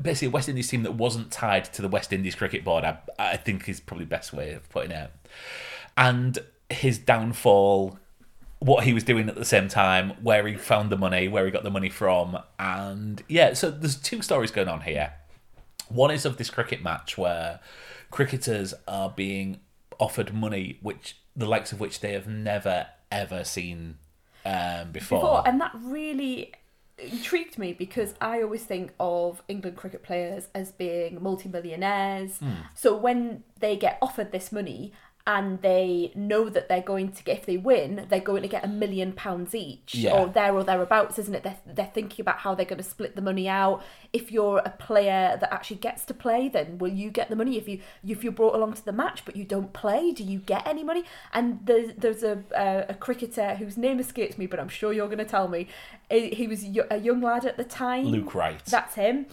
[0.00, 2.98] Basically, a West Indies team that wasn't tied to the West Indies Cricket Board, I,
[3.18, 5.10] I think is probably the best way of putting it.
[5.96, 6.38] And
[6.68, 7.98] his downfall,
[8.58, 11.50] what he was doing at the same time, where he found the money, where he
[11.50, 12.38] got the money from.
[12.58, 15.14] And yeah, so there's two stories going on here.
[15.88, 17.60] One is of this cricket match where
[18.10, 19.60] cricketers are being
[19.98, 23.98] offered money, which the likes of which they have never ever seen
[24.44, 25.20] um, before.
[25.20, 26.52] before, and that really
[27.02, 32.38] intrigued me because I always think of England cricket players as being multimillionaires.
[32.38, 32.50] Hmm.
[32.74, 34.92] So when they get offered this money,
[35.26, 38.64] and they know that they're going to get if they win they're going to get
[38.64, 40.12] a million pounds each Yeah.
[40.12, 43.16] or there or thereabouts isn't it they're, they're thinking about how they're going to split
[43.16, 43.82] the money out
[44.14, 47.58] if you're a player that actually gets to play then will you get the money
[47.58, 50.38] if you if you're brought along to the match but you don't play do you
[50.38, 51.04] get any money
[51.34, 55.06] and there's, there's a, a, a cricketer whose name escapes me but i'm sure you're
[55.06, 55.68] going to tell me
[56.10, 58.64] he he was a young lad at the time Luke Wright.
[58.64, 59.26] that's him.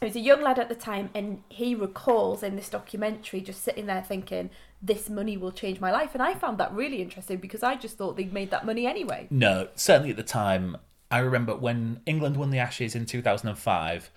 [0.00, 3.62] He was a young lad at the time, and he recalls in this documentary just
[3.62, 4.50] sitting there thinking,
[4.82, 7.96] "This money will change my life." And I found that really interesting because I just
[7.96, 9.28] thought they'd made that money anyway.
[9.30, 10.76] No, certainly at the time.
[11.10, 14.10] I remember when England won the Ashes in 2005,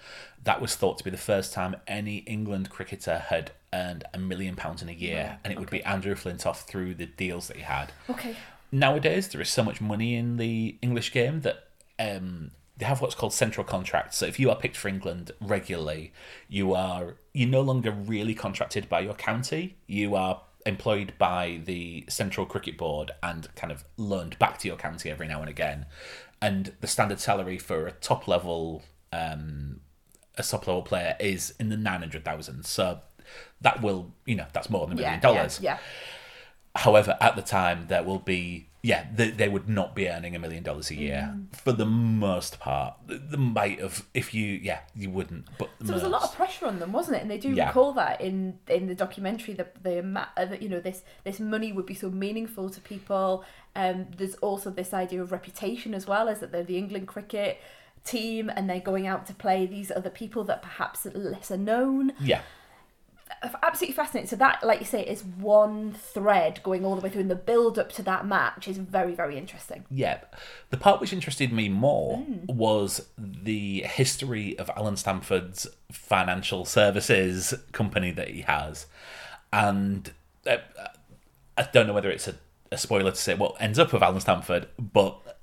[0.45, 4.55] that was thought to be the first time any England cricketer had earned a million
[4.55, 7.63] pounds in a year, and it would be Andrew Flintoff through the deals that he
[7.63, 7.91] had.
[8.09, 8.35] Okay.
[8.71, 11.67] Nowadays, there is so much money in the English game that
[11.99, 14.17] um, they have what's called central contracts.
[14.17, 16.11] So if you are picked for England regularly,
[16.47, 19.75] you are you're no longer really contracted by your county.
[19.87, 24.77] You are employed by the Central Cricket Board and kind of loaned back to your
[24.77, 25.85] county every now and again.
[26.41, 29.79] And the standard salary for a top level um,
[30.37, 32.65] a top level player is in the nine hundred thousand.
[32.65, 32.99] So
[33.61, 35.19] that will you know that's more than a million Yeah.
[35.19, 35.59] dollars.
[35.61, 35.77] Yeah.
[36.75, 40.39] However, at the time, there will be yeah, they, they would not be earning a
[40.45, 41.55] million dollars a year Mm.
[41.63, 42.91] for the most part.
[43.07, 46.23] The, the might have if you yeah you wouldn't, but So there was a lot
[46.27, 47.21] of pressure on them, wasn't it?
[47.23, 47.67] And they do Yeah.
[47.67, 48.35] recall that in
[48.77, 51.97] in the documentary that the ama- uh, that you know this this money would be
[52.03, 53.43] so meaningful to people.
[53.75, 57.53] Um, there's also this idea of reputation as well, is that they're the England cricket
[58.03, 62.13] team and they're going out to play these other people that perhaps are lesser known.
[62.19, 62.41] yeah
[63.63, 64.27] absolutely fascinating.
[64.29, 67.35] So that, like you say, is one thread going all the way through, and the
[67.35, 69.85] build up to that match is very, very interesting.
[69.89, 70.19] yeah.
[70.71, 72.47] The part which interested me more Mm.
[72.53, 78.87] was the history of Allen Stanford's financial services company that he has,
[79.53, 80.11] and
[80.47, 80.57] uh,
[81.57, 82.35] I don't know whether it's a,
[82.71, 85.34] a spoiler to say what ends up with Allen Stanford, but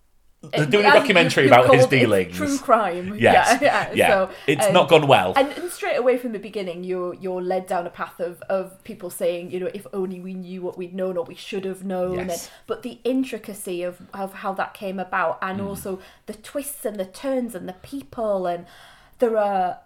[0.50, 2.36] they're doing a documentary about his dealings.
[2.36, 3.14] True crime.
[3.16, 3.60] Yes.
[3.62, 3.92] Yeah, yeah.
[3.94, 4.08] Yeah.
[4.08, 5.32] So, it's um, not gone well.
[5.36, 8.82] And, and straight away from the beginning, you're you're led down a path of, of
[8.82, 11.84] people saying, you know, if only we knew what we'd known or we should have
[11.84, 12.16] known.
[12.16, 12.46] Yes.
[12.46, 15.66] And, but the intricacy of, of how that came about, and Mm.
[15.68, 18.66] also the twists and the turns and the people, and
[19.20, 19.78] there are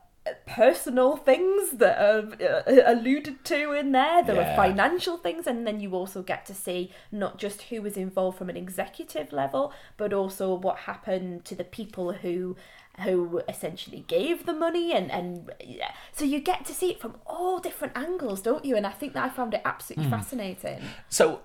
[0.46, 2.28] personal things that are
[2.66, 4.22] uh, alluded to in there.
[4.22, 4.52] There Yeah.
[4.52, 8.38] are financial things, and then you also get to see not just who was involved
[8.38, 12.56] from an executive level, but also what happened to the people who
[13.00, 15.92] who essentially gave the money and and yeah.
[16.12, 19.12] so you get to see it from all different angles don't you and i think
[19.12, 21.42] that i found it absolutely fascinating So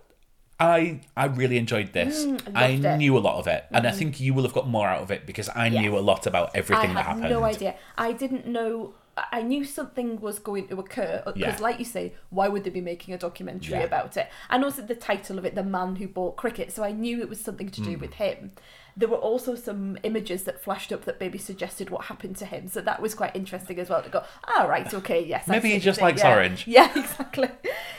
[0.61, 2.25] I I really enjoyed this.
[2.25, 2.81] Mm, I it.
[2.81, 2.97] Mm-hmm.
[2.99, 5.09] knew a lot of it, and I think you will have got more out of
[5.11, 7.29] it because I knew a lot about everything that happened.
[7.29, 8.93] no idea i didn't know
[9.39, 11.57] I knew something was going to occur because, Yeah.
[11.59, 13.83] like you say, why would they be making a documentary Yeah.
[13.91, 14.27] about it?
[14.49, 17.27] And also the title of it, "The Man Who Bought Cricket," so I knew it
[17.27, 18.51] was something to do with him.
[18.95, 22.67] There were also some images that flashed up that maybe suggested what happened to him,
[22.67, 24.01] so that was quite interesting as well.
[24.01, 26.33] To go, ah, right, okay, yes, Maybe he just likes yeah.
[26.33, 26.67] orange.
[26.71, 27.49] Yeah, exactly.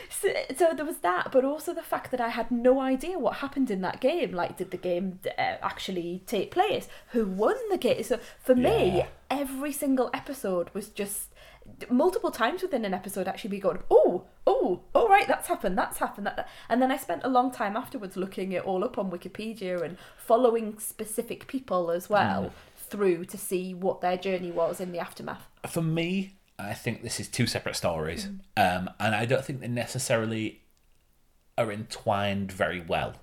[0.09, 3.37] So, so there was that, but also the fact that I had no idea what
[3.37, 4.33] happened in that game.
[4.33, 6.89] Like, did the game uh, actually take place?
[7.09, 8.03] Who won the game?
[8.03, 11.32] So for me, every single episode was just
[11.91, 15.99] multiple times within an episode actually be going oh oh oh right that's happened that's
[15.99, 18.99] happened that, that and then i spent a long time afterwards looking it all up
[18.99, 22.51] on wikipedia and following specific people as well Mm.
[22.77, 27.19] through to see what their journey was in the aftermath For me, I think this
[27.19, 28.77] is two separate stories, Mm.
[28.79, 30.63] um, and I don't think they necessarily
[31.59, 33.15] are entwined very well.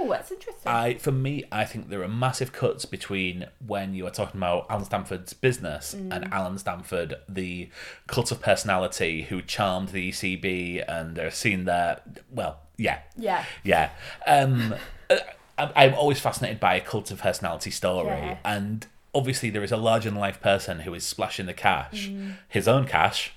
[0.00, 4.06] Oh that's interesting I, for me, I think there are massive cuts between when you
[4.06, 6.14] are talking about Allen Stanford's business Mm.
[6.14, 7.68] and Allen Stanford, the
[8.06, 12.00] cult of personality who charmed the ECB, and they're seen there.
[12.30, 13.90] Well, yeah, yeah yeah.
[14.26, 14.74] Um,
[15.10, 15.16] uh,
[15.58, 18.38] I'm always fascinated by a cult of personality story, Yeah.
[18.44, 22.10] and obviously there is a larger than life person who is splashing the cash,
[22.48, 23.32] his own cash,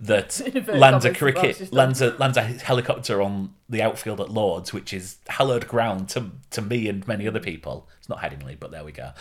[0.00, 0.40] that.
[0.68, 5.16] Lands a cricket lands a lands a helicopter on the outfield at Lords, which is
[5.28, 7.88] hallowed ground to to me and many other people.
[7.98, 9.12] It's not Headingley, but there we go.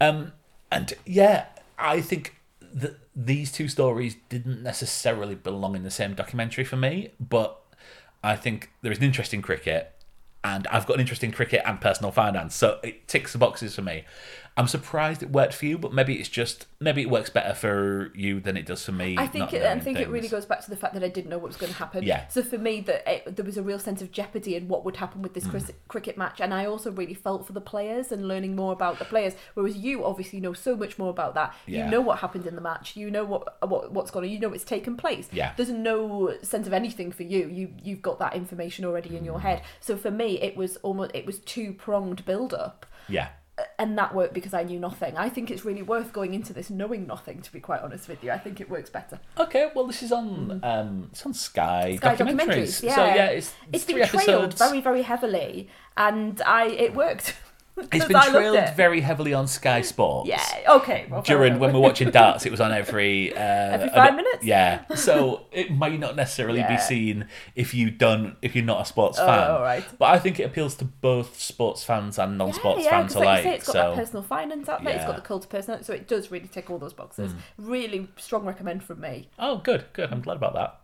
[0.00, 0.32] Um,
[0.70, 1.46] and yeah,
[1.78, 7.12] I think that these two stories didn't necessarily belong in the same documentary for me,
[7.18, 7.60] but
[8.22, 9.92] I think there is an interest in cricket,
[10.44, 13.74] and I've got an interest in cricket and personal finance, so it ticks the boxes
[13.74, 14.04] for me.
[14.58, 18.10] I'm surprised it worked for you, but maybe it's just maybe it works better for
[18.14, 19.14] you than it does for me.
[19.18, 21.28] I think it, I think it really goes back to the fact that I didn't
[21.30, 22.04] know what was going to happen.
[22.04, 22.26] Yeah.
[22.28, 25.20] So for me, that there was a real sense of jeopardy in what would happen
[25.20, 25.70] with this Mm.
[25.88, 29.04] cricket match, and I also really felt for the players and learning more about the
[29.04, 29.34] players.
[29.54, 31.54] Whereas you obviously know so much more about that.
[31.66, 31.84] Yeah.
[31.84, 32.96] You know what happened in the match.
[32.96, 34.30] You know what what what's going on.
[34.32, 35.28] You know it's taken place.
[35.32, 35.52] Yeah.
[35.56, 37.46] There's no sense of anything for you.
[37.48, 39.26] You you've got that information already in Mm.
[39.26, 39.60] your head.
[39.80, 43.28] So for me, it was almost it was two pronged build up Yeah.
[43.78, 45.16] And that worked because I knew nothing.
[45.16, 47.40] I think it's really worth going into this knowing nothing.
[47.42, 49.18] To be quite honest with you, I think it works better.
[49.38, 51.98] Okay, well, this is on um, it's on Sky, Mm.
[51.98, 52.36] Sky documentaries.
[52.36, 52.94] documentaries, yeah.
[52.94, 54.58] So yeah, it's, It's three been trailed episodes.
[54.58, 57.34] very very heavily, and I it worked.
[57.92, 58.74] It's been trailed it.
[58.74, 60.28] very heavily on Sky Sports.
[60.28, 60.42] Yeah.
[60.76, 61.06] Okay.
[61.10, 64.42] well, During when we're watching darts, it was on every uh, every five minutes?
[64.44, 68.84] Yeah, so it might not necessarily be seen if you don't if you're not a
[68.86, 69.50] sports Oh, fan.
[69.50, 69.84] all right.
[69.98, 73.24] But I think it appeals to both sports fans and non-sports yeah, yeah, fans like
[73.24, 73.44] alike.
[73.44, 74.94] you say, it's got so that personal finance out there.
[74.96, 75.16] It's got Mm.
[75.16, 77.34] the cult of personality, so it does really tick all those boxes.
[77.58, 79.28] Really strong recommend from me.
[79.38, 80.10] oh, good, good.
[80.12, 80.80] I'm glad about that.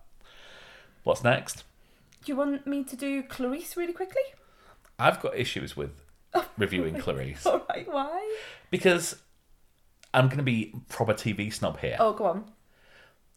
[1.05, 1.65] What's next?
[2.25, 4.23] Do you want me to do Clarice really quickly?
[4.99, 6.02] I've got issues with
[6.59, 7.87] reviewing Clarice All right.
[7.91, 8.37] Why?
[8.71, 9.17] because
[10.15, 11.97] I'm going to be proper TV snob here.
[11.99, 12.45] Oh, go on.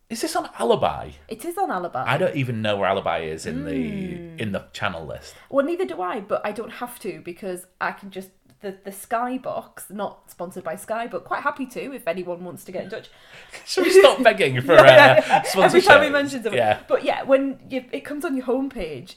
[0.09, 1.11] Is this on Alibi?
[1.27, 2.03] It is on Alibi.
[2.05, 3.65] I don't even know where Alibi is in Hmm.
[3.65, 5.33] the in the channel list.
[5.49, 8.29] Well, neither do I, but I don't have to because I can just
[8.61, 12.71] the the Skybox, not sponsored by Sky, but quite happy to if anyone wants to
[12.71, 13.09] get in touch.
[13.65, 15.87] Should we stop begging for uh, Every sponsorship?
[15.89, 16.81] time he mentions it, Yeah.
[16.87, 19.15] But yeah, when you, it comes on your homepage,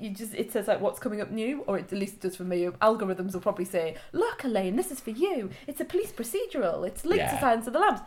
[0.00, 2.36] you just it says like what's coming up new, or it, at least it does
[2.36, 2.64] for me.
[2.82, 5.50] Algorithms will probably say, "Look, Elaine, this is for you.
[5.66, 6.86] It's a police procedural.
[6.86, 7.34] It's linked Yeah.
[7.34, 8.00] to Silence of the Lambs."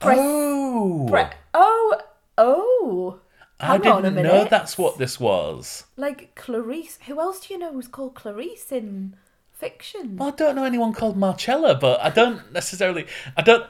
[0.00, 1.98] Press, oh, pre- oh,
[2.38, 3.20] oh.
[3.60, 5.84] I Hang on a didn't know that's what this was.
[5.96, 6.98] Like Clarice.
[7.06, 9.16] Who else do you know who's called Clarice in
[9.52, 10.16] fiction?
[10.16, 13.06] Well, I don't know anyone called Marcella, but I don't necessarily.
[13.36, 13.64] I don't.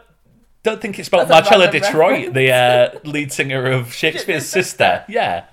[0.62, 5.04] Don't think it's about Marcella Detroit, the uh, lead singer of Shakespears sister.
[5.10, 5.44] Yeah,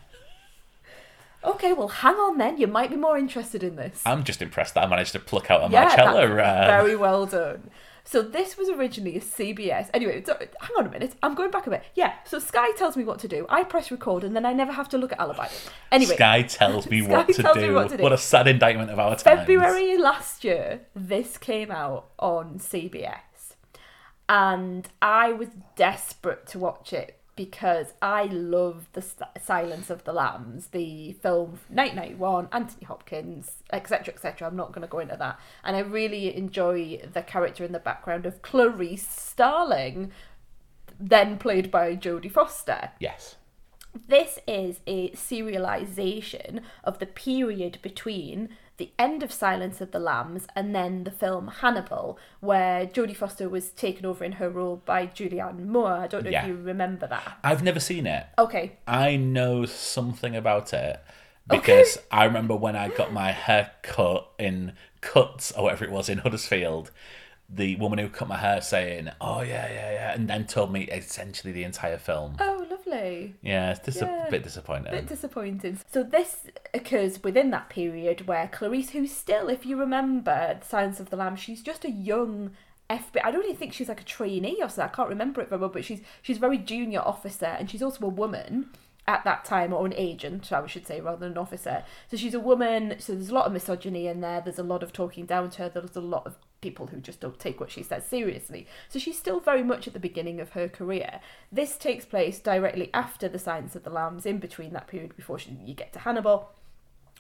[1.44, 2.58] Okay, well, hang on then.
[2.58, 4.02] You might be more interested in this.
[4.06, 6.26] I'm just impressed that I managed to pluck out a Yeah, Marcella.
[6.26, 7.70] Uh, very well done.
[8.04, 9.90] So this was originally a CBS.
[9.94, 11.16] Anyway, so, hang on a minute.
[11.24, 11.84] I'm going back a bit.
[11.96, 12.14] Yeah.
[12.26, 13.46] So Sky tells me what to do.
[13.50, 15.48] I press record, and then I never have to look at Alibi.
[15.92, 18.04] Anyway, Sky tells me Sky what to tells me what to do.
[18.04, 19.40] What a sad indictment of our times.
[19.40, 23.56] February last year, this came out on CBS,
[24.28, 29.04] and I was desperate to watch it because I love the
[29.42, 34.48] Silence of the Lambs, the film 1991, Anthony Hopkins, etc., etc.
[34.48, 37.80] I'm not going to go into that, and I really enjoy the character in the
[37.80, 40.12] background of Clarice Starling,
[41.00, 42.92] then played by Jodie Foster.
[43.00, 43.38] Yes.
[44.08, 48.50] This is a serialization of the period between
[48.82, 53.48] the end of Silence of the Lambs and then the film Hannibal, where Jodie Foster
[53.48, 55.94] was taken over in her role by Julianne Moore.
[55.94, 56.42] I don't know Yeah.
[56.42, 57.38] if you remember that.
[57.44, 58.26] I've never seen it.
[58.40, 58.78] Okay.
[58.88, 61.00] I know something about it
[61.48, 66.10] because I remember when I got my hair cut in Cuts or whatever it was
[66.10, 66.90] in Huddersfield,
[67.48, 70.86] the woman who cut my hair saying, "Oh yeah, yeah, yeah," and then told me
[70.86, 72.38] essentially the entire film.
[72.40, 73.36] Oh, lovely.
[73.42, 74.28] Yeah, it's dis- Yeah.
[74.28, 74.92] a bit disappointing.
[74.92, 75.80] bit disappointing.
[75.92, 81.00] So this occurs within that period where Clarice, who's still, if you remember, the Silence
[81.00, 82.52] of the Lamb, she's just a young
[82.90, 83.22] FBI.
[83.24, 84.84] I don't even think she's like a trainee or something.
[84.92, 87.82] I can't remember it very well, but she's she's a very junior officer, and she's
[87.82, 88.70] also a woman
[89.08, 91.84] at that time, or an agent, I should say, rather than an officer.
[92.10, 92.96] So she's a woman.
[93.00, 94.42] So there's a lot of misogyny in there.
[94.42, 95.70] There's a lot of talking down to her.
[95.70, 98.68] There's a lot of people who just don't take what she says seriously.
[98.90, 101.20] So she's still very much at the beginning of her career.
[101.52, 105.40] This takes place directly after the Silence of the Lambs, in between that period before
[105.40, 106.52] she, you get to Hannibal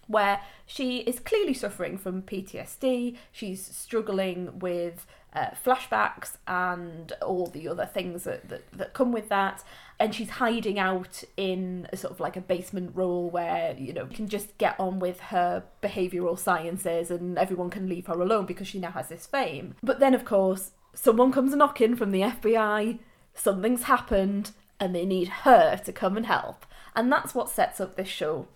[0.08, 3.16] where she is clearly suffering from PTSD.
[3.32, 9.30] She's struggling with uh, flashbacks and all the other things that, that, that come with
[9.30, 9.63] that.
[10.00, 14.08] And she's hiding out in a sort of like a basement role where, you know,
[14.08, 18.67] can just get on with her behavioural sciences and everyone can leave her alone because
[18.67, 19.76] she now has this fame.
[19.84, 23.00] But then, of course, someone comes knocking from the FBI,
[23.34, 26.65] something's happened, and they need her to come and help.
[26.96, 28.48] And that's what sets up this show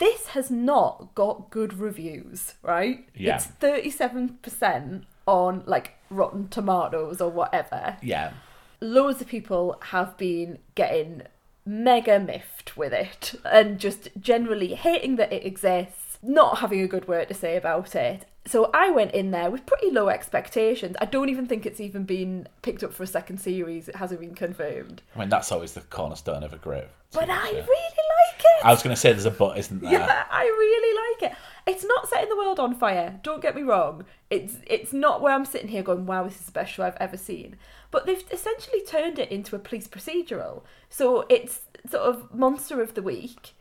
[0.00, 3.06] this has not got good reviews, right?
[3.14, 3.36] Yeah.
[3.36, 7.96] It's 37% on like Rotten Tomatoes or whatever.
[8.02, 8.32] yeah,
[8.80, 11.22] Loads of people have been getting
[11.66, 17.06] mega miffed with it and just generally hating that it exists, not having a good
[17.06, 18.24] word to say about it.
[18.46, 20.96] So I went in there with pretty low expectations.
[21.00, 23.86] I don't even think it's even been picked up for a second series.
[23.86, 25.02] It hasn't been confirmed.
[25.14, 26.86] I mean that's always the cornerstone of a great.
[27.12, 28.64] But I really like it.
[28.64, 29.92] I was going to say there's a but, isn't there?
[29.92, 31.38] Yeah, I really like it.
[31.66, 33.20] It's not setting the world on fire.
[33.22, 34.04] Don't get me wrong.
[34.30, 36.96] It's it's not where I'm sitting here going, "Wow, this is the best show I've
[36.96, 37.56] ever seen."
[37.90, 40.62] But they've essentially turned it into a police procedural.
[40.88, 43.54] So it's sort of monster of the week,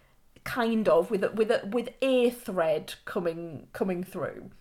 [0.43, 4.51] kind of with a, with a, with a thread coming coming through.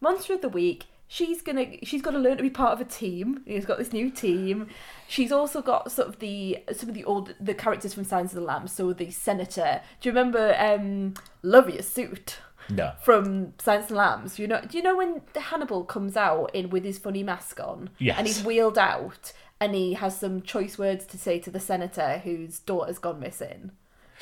[0.00, 0.86] Monster of the week.
[1.06, 3.42] She's gonna she's got to learn to be part of a team.
[3.46, 4.68] She's got this new team.
[5.06, 8.36] She's also got sort of the some of the old the characters from Silence of
[8.36, 8.72] the Lambs.
[8.72, 9.82] So the senator.
[10.00, 12.38] Do you remember um, Love Your Suit?
[12.70, 12.92] No.
[13.02, 14.38] from Science and Lambs.
[14.38, 17.90] You know, do you know when Hannibal comes out in with his funny mask on,
[17.98, 18.16] Yes.
[18.18, 22.18] and he's wheeled out, and he has some choice words to say to the senator
[22.24, 23.70] whose daughter's gone missing.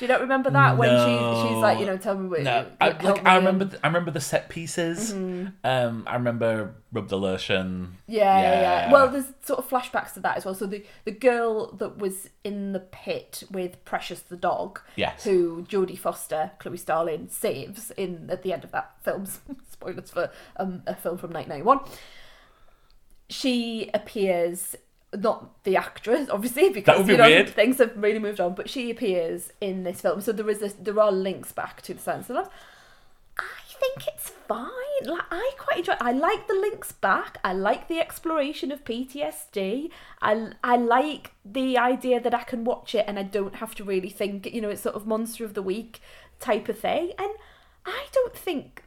[0.03, 2.41] Do you not remember that when she she's like, you know, tell me what.
[2.41, 3.69] No, I, like I remember.
[3.81, 5.13] I remember the set pieces.
[5.13, 5.47] Mm-hmm.
[5.63, 7.95] Um, I remember rub the lotion.
[8.05, 8.61] Yeah, yeah, Yeah.
[8.87, 8.91] yeah.
[8.91, 10.55] Well, there's sort of flashbacks to that as well.
[10.55, 15.23] So the the girl that was in the pit with Precious the dog, Yes.
[15.23, 19.25] who Jodie Foster, Chloe Starling saves in at the end of that film.
[19.71, 21.79] Spoilers for um, a film from 1991.
[23.29, 24.75] She appears.
[25.17, 27.49] Not the actress, obviously, because be you know weird.
[27.49, 28.55] things have really moved on.
[28.55, 31.93] But she appears in this film, so there is this, there are links back to
[31.93, 32.51] the Silence of the Lambs.
[33.37, 34.69] I think it's fine.
[35.03, 35.93] Like I quite enjoy.
[35.93, 36.01] It.
[36.01, 37.37] I like the links back.
[37.43, 39.89] I like the exploration of PTSD.
[40.21, 43.83] I I like the idea that I can watch it and I don't have to
[43.83, 44.45] really think.
[44.53, 46.01] You know, it's sort of monster of the week
[46.39, 47.11] type of thing.
[47.17, 47.31] And
[47.85, 48.82] I don't think.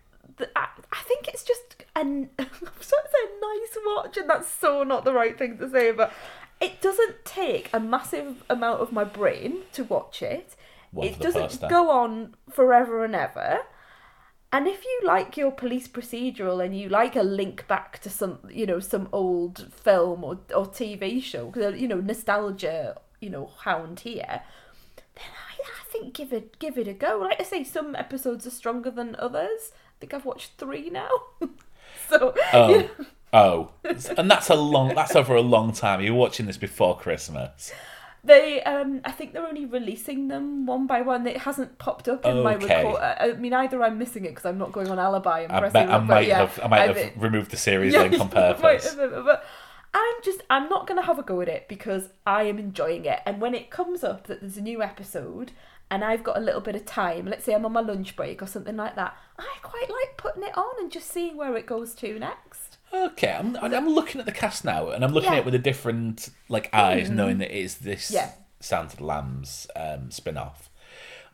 [0.55, 2.31] I, I think it's just an.
[2.39, 2.47] I'm
[2.81, 5.93] sorry to say a nice watch, and that's so not the right thing to say,
[5.93, 6.13] but.
[6.59, 10.57] It doesn't take a massive amount of my brain to watch it.
[10.91, 13.61] One it doesn't go on forever and ever.
[14.53, 18.39] And if you like your police procedural and you like a link back to some,
[18.49, 24.01] you know, some old film or, or TV show, you know, nostalgia, you know, hound
[24.01, 24.43] here,
[24.97, 27.19] then I, I think give it give it a go.
[27.23, 29.73] Like I say, some episodes are stronger than others.
[29.97, 31.09] I think I've watched three now.
[32.09, 32.89] so Oh, you know,
[33.33, 33.71] oh,
[34.17, 34.95] and that's a long.
[34.95, 36.01] That's over a long time.
[36.03, 37.73] You're watching this before Christmas.
[38.23, 41.27] They, um, I think they're only releasing them one by one.
[41.29, 42.97] It hasn't popped up in my record.
[42.97, 45.61] I I mean, either I'm missing it because I'm not going on Alibi and I
[45.61, 45.89] pressing.
[45.89, 46.61] I might yeah, have.
[46.63, 48.95] I might I've- have removed the series Yeah, link on purpose.
[48.95, 49.45] have, but
[49.95, 53.05] I'm just, I'm not going to have a go at it because I am enjoying
[53.05, 53.21] it.
[53.25, 55.53] And when it comes up that there's a new episode
[55.91, 58.43] and I've got a little bit of time, let's say I'm on my lunch break
[58.43, 61.67] or something like that, I quite like putting it on and just seeing where it
[61.67, 62.79] goes to next.
[62.93, 65.37] Okay, I'm, I'm looking at the cast now, and I'm looking Yeah.
[65.39, 68.31] at it with a different like eyes, knowing that it is this Yeah.
[68.61, 70.71] Sound of the Lambs um, spin off.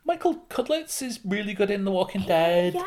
[0.05, 2.75] Michael Cudlitz is really good in The Walking Dead.
[2.75, 2.85] Yeah.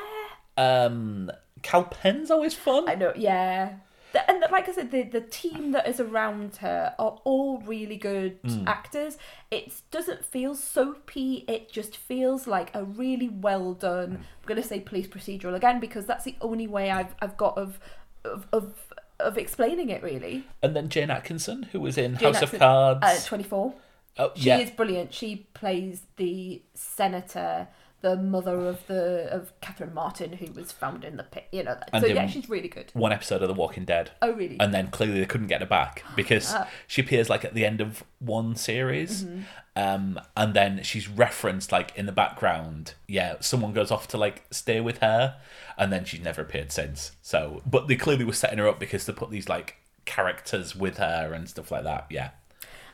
[0.57, 2.89] Um, Kal Penn's always fun.
[2.89, 3.75] I know, yeah.
[4.15, 7.97] The- And like I said, the, the team that is around her are all really
[7.97, 9.17] good actors.
[9.51, 11.43] It doesn't feel soapy.
[11.47, 14.11] It just feels like a really well done.
[14.41, 17.57] I'm going to say police procedural again because that's the only way I've I've got
[17.57, 17.79] of
[18.23, 18.73] of of,
[19.19, 20.45] of explaining it really.
[20.63, 22.99] And then Jayne Atkinson, who was in Jane House of Cards.
[23.03, 23.73] Uh, Twenty four.
[24.17, 24.59] oh, She yeah.
[24.59, 25.13] is brilliant.
[25.13, 27.67] She plays the senator,
[28.05, 31.47] the mother of the of Catherine Martin, who was found in the pit.
[31.51, 32.91] You know, And so yeah, she's really good.
[32.93, 34.11] One episode of The Walking Dead.
[34.21, 34.57] Oh really?
[34.59, 36.67] and then clearly they couldn't get her back because Ah.
[36.87, 39.41] she appears like at the end of one series Mm-hmm.
[39.75, 44.43] um and then she's referenced like in the background yeah someone goes off to like
[44.51, 45.37] stay with her
[45.77, 49.05] and then she's never appeared since so but they clearly were setting her up because
[49.05, 52.29] they put these like characters with her and stuff like that yeah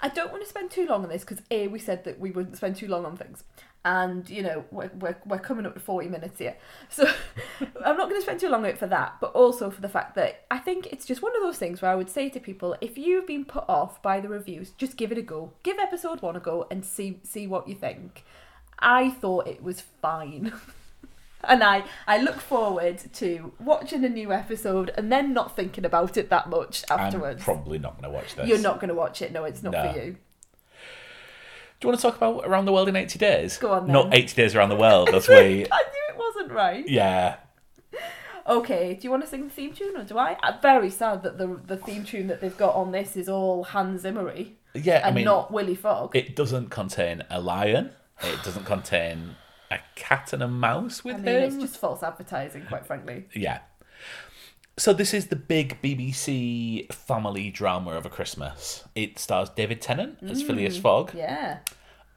[0.04, 2.32] I don't want to spend too long on this because a we said that we
[2.32, 3.43] wouldn't spend too long on things,
[3.83, 6.55] and you know we're we're, we're coming up to forty minutes here,
[6.89, 7.03] so
[7.85, 9.89] I'm not going to spend too long on it for that, but also for the
[9.89, 12.39] fact that I think it's just one of those things where I would say to
[12.39, 15.77] people, if you've been put off by the reviews, just give it a go, give
[15.79, 18.23] episode one a go, and see see what you think.
[18.79, 20.53] I thought it was fine.
[21.43, 26.15] And I, I look forward to watching a new episode and then not thinking about
[26.15, 27.43] it that much i'm afterwards.
[27.43, 29.31] probably not going to watch this You're not going to watch it.
[29.31, 29.91] No, it's not No.
[29.91, 30.17] for you.
[31.81, 33.93] Do you want to talk about around the world in 80 days Go on, then.
[33.93, 36.87] not 80 days around the world I we knew it wasn't right.
[36.87, 37.37] yeah
[38.47, 40.35] Okay, do you want to sing the theme tune or do I?
[40.41, 43.63] I'm very sad that the the theme tune that they've got on this is all
[43.63, 46.15] Hans Zimmery yeah i and mean not Willy Fog.
[46.15, 47.91] It doesn't contain a lion.
[48.21, 49.35] It doesn't contain
[49.69, 51.43] a cat and a mouse with I mean, him.
[51.43, 53.25] it's just false advertising, quite frankly.
[53.33, 53.59] Yeah.
[54.77, 58.84] So this is the big BBC family drama of a Christmas.
[58.95, 61.12] It stars David Tennant as Phileas Fogg.
[61.12, 61.57] Mm, Yeah.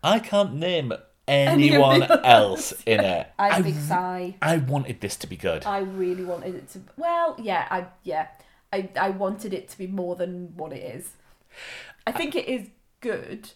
[0.03, 0.93] I can't name
[1.27, 3.31] anyone the else in it.
[3.39, 4.37] I I, big sigh.
[4.41, 5.65] I wanted this to be good.
[5.67, 6.81] I really wanted it to.
[6.97, 8.29] Well, yeah, I yeah,
[8.73, 11.13] I I wanted it to be more than what it is.
[12.07, 12.69] I think it is
[13.01, 13.51] good.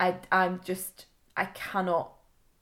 [0.00, 1.06] I I'm just
[1.36, 2.12] I cannot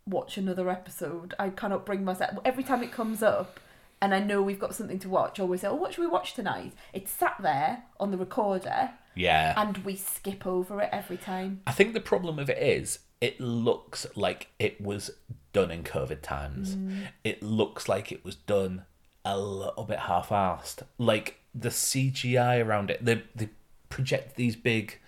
[0.07, 1.35] watch another episode.
[1.39, 2.39] I cannot bring myself.
[2.45, 3.61] Every time it comes up,
[4.07, 6.07] and I know we've got something to watch, I we say, "Oh, what should we
[6.07, 9.53] watch tonight?" It's sat there on the recorder, Yeah.
[9.57, 11.61] and we skip over it every time.
[11.67, 15.11] I think the problem with it is it looks like it was
[15.53, 16.77] done in COVID times.
[16.77, 17.09] Mm.
[17.25, 18.85] It looks like it was done
[19.25, 20.83] a little bit half-assed.
[20.99, 23.49] Like the CGI around it, they they
[23.89, 25.01] project these big,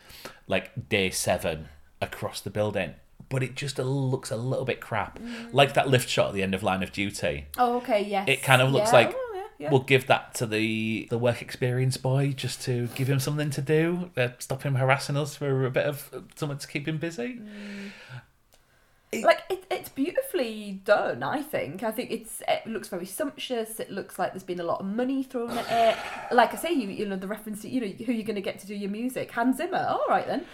[0.48, 1.68] like day seven
[2.02, 2.94] across the building,
[3.28, 5.18] but it just looks a little bit crap.
[5.52, 7.46] Like that lift shot at the end of Line of Duty.
[7.58, 8.28] Oh, okay, yes.
[8.28, 9.70] It kind of looks Yeah, like oh, yeah, yeah.
[9.70, 13.60] we'll give that to the the work experience boy just to give him something to
[13.62, 16.98] do, uh, stop him harassing us for a bit of uh, something to keep him
[16.98, 17.40] busy.
[19.22, 23.90] like it, it's beautifully done i think i think it's it looks very sumptuous it
[23.90, 26.88] looks like there's been a lot of money thrown at it like i say you
[26.88, 28.90] you know the reference to you know who you're going to get to do your
[28.90, 30.44] music hans zimmer all right then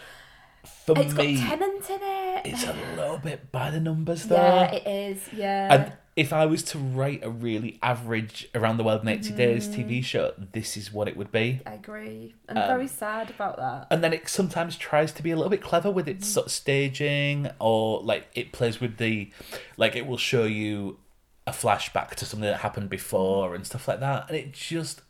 [0.86, 4.36] For it's got me, Tennant in it it's a little bit by the numbers though.
[4.36, 8.84] yeah it is yeah and if I was to write a really average around the
[8.84, 9.74] world in 80 days Mm.
[9.74, 11.60] TV show, this is what it would be.
[11.66, 15.30] i agree i'm Um, very sad about that and then it sometimes tries to be
[15.32, 19.30] a little bit clever with its sort of staging or like it plays with the
[19.76, 20.98] like it will show you
[21.46, 25.02] a flashback to something that happened before and stuff like that and it just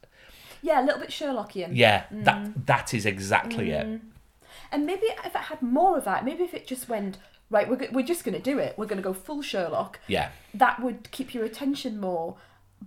[0.63, 2.25] yeah a little bit sherlockian yeah Mm.
[2.25, 4.01] that that is exactly it
[4.75, 7.17] and maybe if it had more of that maybe if it just went
[7.51, 10.31] right we're, we're just going to do it we're going to go full sherlock yeah
[10.53, 12.37] that would keep your attention more.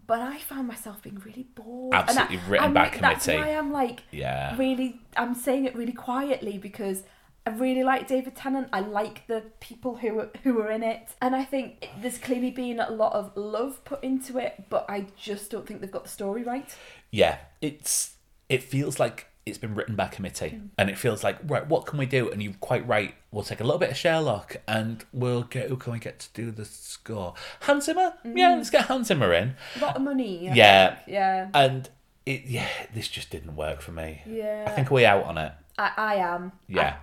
[0.05, 1.95] But I found myself being really bored.
[1.95, 3.41] And Absolutely I, written I'm by like- That's committee.
[3.49, 4.55] why I'm like, Yeah.
[4.55, 7.03] really, I'm saying it really quietly because
[7.47, 8.67] I really like David Tennant.
[8.71, 12.19] I like the people who are, who are in it, and I think it- there's
[12.19, 14.65] clearly been a lot of love put into it.
[14.69, 16.69] But I just don't think they've got the story right.
[17.11, 18.17] yeah it's
[18.49, 20.69] it feels like it's been written by committee Mm.
[20.77, 23.59] and it feels like right what can we do and you're quite right we'll take
[23.59, 26.65] a little bit of Sherlock and we'll get who can we get to do the
[26.65, 28.57] score Hans Zimmer yeah Mm.
[28.57, 30.49] let's get Hans Zimmer in A lot of money.
[30.49, 30.95] I Yeah.
[30.95, 31.07] think.
[31.07, 31.89] yeah, and
[32.25, 34.65] it yeah this just didn't work for me yeah.
[34.67, 36.51] I think we out on it I, I am.
[36.67, 36.97] yeah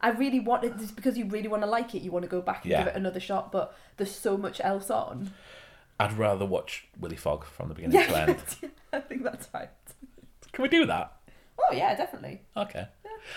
[0.00, 2.02] I really wanted just because you really want to like it.
[2.02, 2.80] You want to go back and Yeah.
[2.80, 3.50] give it another shot.
[3.50, 5.32] But there's so much else on.
[5.98, 8.36] I'd rather watch Willy Fog from the beginning to end
[8.92, 9.70] I think that's right.
[10.52, 11.12] can we do that
[11.58, 12.42] Oh yeah, definitely.
[12.56, 12.86] okay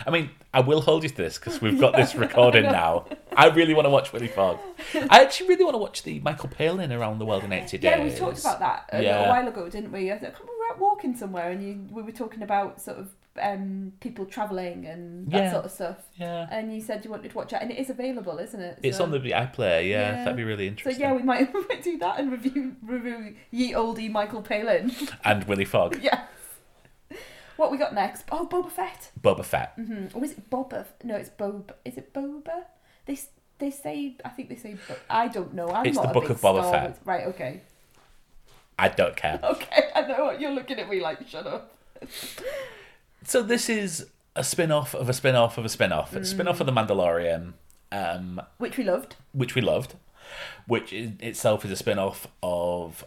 [0.06, 3.06] I mean I will hold you to this because we've got this recording now
[3.36, 4.60] I really want to watch Willy Fog
[5.10, 7.84] I actually really want to watch the Michael Palin around the world in 80 days
[7.84, 9.20] Yeah, we talked about that a Yeah.
[9.20, 10.12] little while ago, didn't we?
[10.12, 13.10] I think we were out walking somewhere, and you we were talking about sort of
[13.42, 15.52] um, people travelling and that Yeah.
[15.54, 15.98] sort of stuff.
[16.16, 18.80] yeah And you said you wanted to watch it, and it is available, isn't it?
[18.84, 20.12] It's So- on the iPlayer, yeah, Yeah.
[20.24, 21.00] That'd be really interesting.
[21.02, 24.92] So yeah, we might, we might do that and review review ye oldie Michael Palin.
[25.24, 26.20] And Willy Fog, yes.
[27.58, 28.24] What we got next?
[28.32, 29.12] Oh, Boba Fett.
[29.22, 29.74] Boba Fett.
[29.76, 30.86] hmm Or is it Boba?
[31.04, 31.72] No, it's Boba.
[31.84, 32.64] Is it Boba?
[33.06, 33.18] They
[33.60, 34.16] they say.
[34.24, 34.78] I think they say.
[34.88, 35.70] Bo- I don't know.
[35.70, 36.84] I'm It's not the a Book of Boba Fett.
[36.90, 37.26] Wars- Right.
[37.28, 37.62] Okay.
[38.80, 39.40] I don't care.
[39.44, 39.90] Okay.
[39.96, 41.28] I know what you're looking at me like.
[41.28, 41.76] Shut up.
[43.24, 46.16] So this is a spin-off of a spin-off of a spin-off.
[46.16, 47.54] A spin-off of The Mandalorian,
[47.92, 49.16] um, Which we loved.
[49.34, 49.96] which we loved,
[50.66, 53.04] which in itself is a spin-off of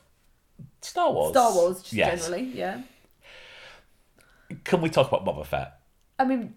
[0.82, 1.30] Star Wars.
[1.30, 2.26] Star Wars, just yes.
[2.26, 2.50] generally.
[2.52, 2.82] Yeah.
[4.64, 5.78] Can we talk about Boba Fett?
[6.18, 6.54] I mean,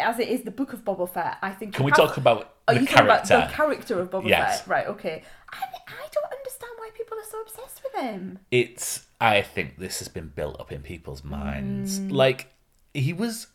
[0.00, 1.74] as it is the book of Boba Fett, I think.
[1.74, 3.48] Can we have- talk about Are the you talking about character?
[3.50, 4.60] the character of Boba Yes.
[4.60, 4.68] Fett?
[4.68, 4.86] Right.
[4.86, 5.22] Okay.
[5.52, 5.56] I,
[5.88, 8.38] I don't understand why people are so obsessed with him.
[8.50, 9.06] It's.
[9.20, 12.00] I think this has been built up in people's minds.
[12.00, 12.10] Mm.
[12.12, 12.48] Like
[12.94, 13.46] he was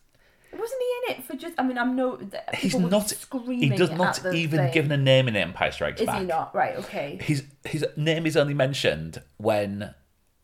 [0.53, 1.53] Wasn't he in it for just?
[1.57, 2.19] I mean, I'm no.
[2.53, 3.09] He's not.
[3.09, 4.73] Screaming He does not even thing.
[4.73, 6.15] given a name in Empire Strikes Is Back.
[6.17, 6.55] Is he not?
[6.55, 6.75] Right.
[6.77, 7.19] Okay.
[7.21, 9.93] His his name is only mentioned when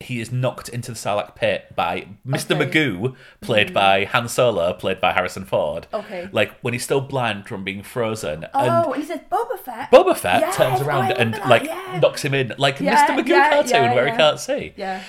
[0.03, 2.55] he is knocked into the Sarlacc pit by Mr.
[2.59, 2.65] Okay.
[2.69, 5.87] Magoo, played by Han Solo, played by Harrison Ford.
[5.93, 6.29] Okay.
[6.31, 9.91] Like when he's still blind from being frozen, Oh, and and he says Boba Fett.
[9.91, 11.99] Boba Fett Yes, turns oh, around and that, like yeah.
[12.01, 13.17] knocks him in, like Yeah, Mr.
[13.17, 14.73] Magoo yeah, cartoon where he can't see.
[14.77, 15.01] Yeah.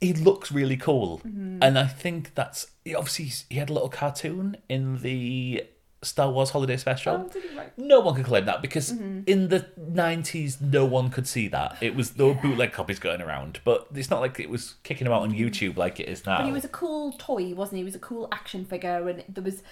[0.00, 1.58] He looks really cool, Mm-hmm.
[1.60, 5.64] and I think that's obviously he's- he had a little cartoon in the
[6.02, 7.28] Star Wars Holiday Special.
[7.34, 7.76] Oh, right?
[7.76, 9.20] No one can claim that because Mm-hmm.
[9.26, 11.76] in the nineties, no one could see that.
[11.80, 15.04] It was there were bootleg copies going around, but it's not like it was kicking
[15.06, 16.34] them out on YouTube like it is now.
[16.34, 16.42] Mm-hmm.
[16.42, 17.80] But he was a cool toy, wasn't he?
[17.80, 19.62] He was a cool action figure, and there was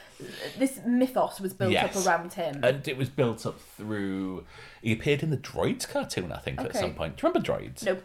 [0.59, 1.97] this mythos was built Yes.
[1.97, 2.61] up around him.
[2.65, 4.45] and it was built up through.
[4.83, 7.17] He appeared in the Droids cartoon, I think, at some point.
[7.17, 7.85] Do you remember Droids?
[7.85, 7.99] no,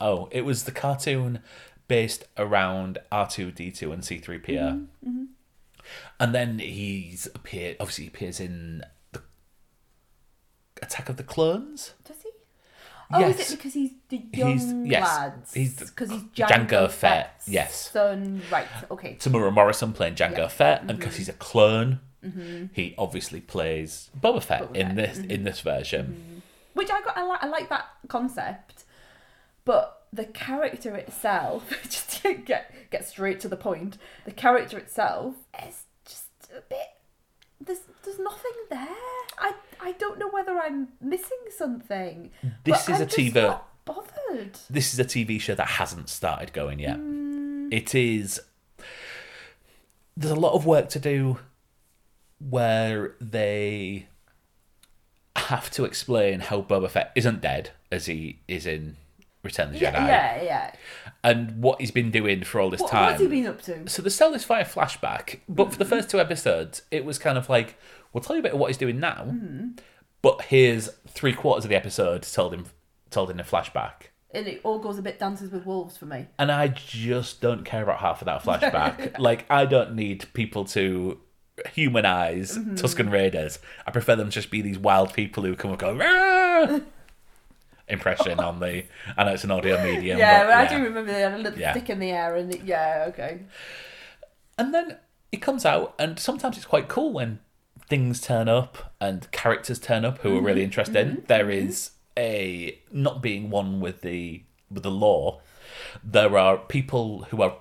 [0.00, 1.40] Oh, it was the cartoon
[1.88, 4.52] based around R two D two and C three PO,
[5.06, 5.24] Mm-hmm,
[6.20, 7.76] and then he's appeared.
[7.80, 8.82] Obviously, he appears in
[9.12, 9.22] the
[10.82, 11.94] Attack of the Clones.
[12.04, 12.30] does he?
[13.12, 13.38] Oh, Yes.
[13.40, 15.54] is it because he's the young He's- yes, lads?
[15.54, 17.90] he's because he's Jango Django, Fett, yes.
[17.92, 18.42] son.
[18.50, 18.66] Right.
[18.90, 19.14] Okay.
[19.20, 20.48] Temuera Morrison playing Jango Yeah.
[20.48, 20.98] Fett, and mm-hmm.
[20.98, 22.66] because he's a clone mm-hmm.
[22.72, 25.44] He obviously plays Boba Fett Boba in Fett, this in mm-hmm.
[25.44, 26.42] this version.
[26.74, 27.16] which I got.
[27.16, 27.42] I like.
[27.44, 28.84] I like that concept,
[29.64, 35.34] but the character itself, just to get get straight to the point, the character itself
[35.66, 36.88] is just a bit.
[37.60, 38.88] There's there's nothing there.
[39.38, 42.30] I I don't know whether I'm missing something.
[42.64, 44.58] This is I'm a TV not bothered.
[44.68, 46.98] this is a TV show that hasn't started going yet.
[46.98, 47.72] Mm.
[47.72, 48.40] It is.
[50.16, 51.38] There's a lot of work to do
[52.38, 54.06] where they
[55.36, 58.96] have to explain how Boba Fett isn't dead as he is in
[59.46, 60.72] Return the Jedi, Yeah, yeah, yeah.
[61.24, 63.06] and what he's been doing for all this What, time.
[63.12, 63.88] what's he been up to?
[63.88, 67.38] So the tell this via flashback, but for the first two episodes, it was kind
[67.38, 67.78] of like,
[68.12, 69.34] we'll tell you a bit of what he's doing now,
[70.22, 72.66] but here's three quarters of the episode told him
[73.10, 74.10] told in a flashback.
[74.32, 76.26] And it all goes a bit dances with wolves for me.
[76.38, 79.18] And I just don't care about half of that flashback.
[79.18, 81.18] like, I don't need people to
[81.72, 82.74] humanize Mm-hmm.
[82.74, 83.58] Tusken Raiders.
[83.86, 86.82] I prefer them to just be these wild people who come and go!
[87.88, 88.84] Impression on the.
[89.16, 90.18] I know it's an audio medium.
[90.18, 91.72] Yeah, but but I do remember they had a little Yeah.
[91.72, 93.40] stick in the air, and it, yeah, okay.
[94.58, 94.98] And then
[95.32, 97.40] it comes out, and sometimes it's quite cool when
[97.88, 101.06] things turn up and characters turn up who are really mm-hmm, interesting.
[101.06, 101.68] Mm-hmm, there mm-hmm.
[101.68, 105.40] is a not being one with the with the law.
[106.02, 107.56] There are people who are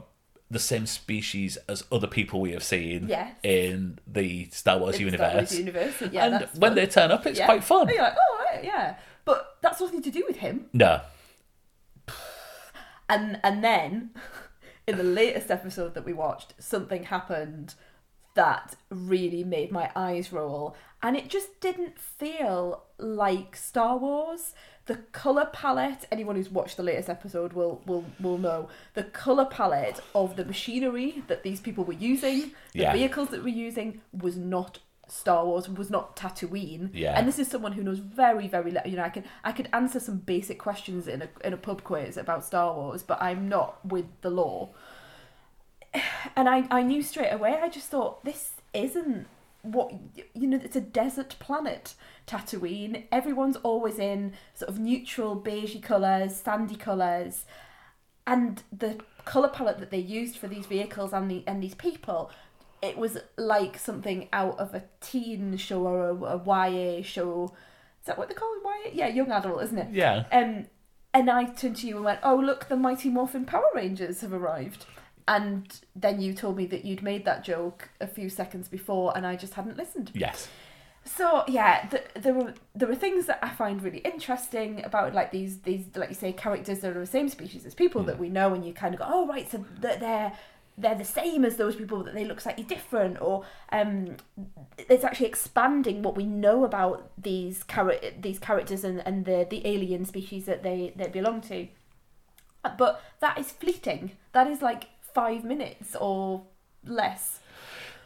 [0.49, 3.35] the same species as other people we have seen Yes.
[3.43, 5.27] in the Star Wars In universe.
[5.27, 6.75] Star Wars universe, and yeah, and when fun.
[6.75, 7.45] they turn up, it's Yeah.
[7.45, 7.87] quite fun.
[7.87, 8.95] And you're like, oh, right, yeah.
[9.25, 10.67] But that's nothing to do with him.
[10.73, 11.01] No,
[13.07, 14.11] And and then
[14.87, 17.75] in the latest episode that we watched, something happened
[18.35, 24.53] that really made my eyes roll, and it just didn't feel like Star Wars.
[24.87, 29.45] The color palette, anyone who's watched the latest episode will will will know the color
[29.45, 32.93] palette of the machinery that these people were using, the Yeah.
[32.93, 36.89] vehicles that were using was not Star Wars, was not Tatooine.
[36.93, 37.17] Yeah.
[37.17, 38.89] And this is someone who knows very, very little.
[38.89, 41.83] You know, I can I could answer some basic questions in a in a pub
[41.83, 44.69] quiz about Star Wars, but I'm not with the law.
[46.35, 47.59] And I I knew straight away.
[47.61, 49.27] I just thought this isn't
[49.61, 49.93] what
[50.33, 50.59] you know.
[50.61, 51.95] It's a desert planet,
[52.27, 53.05] Tatooine.
[53.11, 57.45] Everyone's always in sort of neutral beigey colours, sandy colours,
[58.27, 62.31] and the color palette that they used for these vehicles and the and these people
[62.81, 67.53] it was like something out of a teen show or a, a YA show.
[68.01, 68.63] Is that what they call it?
[68.63, 68.91] YA?
[68.93, 69.87] Yeah, young adult, isn't it?
[69.91, 70.67] yeah, Um,
[71.13, 74.33] and I turned to you and went, "Oh, look, the Mighty Morphin Power Rangers have
[74.33, 74.85] arrived."
[75.27, 79.25] And then you told me that you'd made that joke a few seconds before, and
[79.25, 80.11] I just hadn't listened.
[80.13, 80.49] yes,
[81.03, 85.31] So yeah, th there were there were things that I find really interesting about like
[85.31, 88.29] these these like you say characters that are the same species as people that we
[88.29, 90.33] know, and you kind of go, oh right, so that they're
[90.77, 94.17] they're the same as those people, but they look slightly different, or um,
[94.77, 99.65] it's actually expanding what we know about these char- these characters and, and the the
[99.65, 101.67] alien species that they they belong to.
[102.77, 104.11] But that is fleeting.
[104.33, 106.43] That is like five minutes or
[106.83, 107.39] less.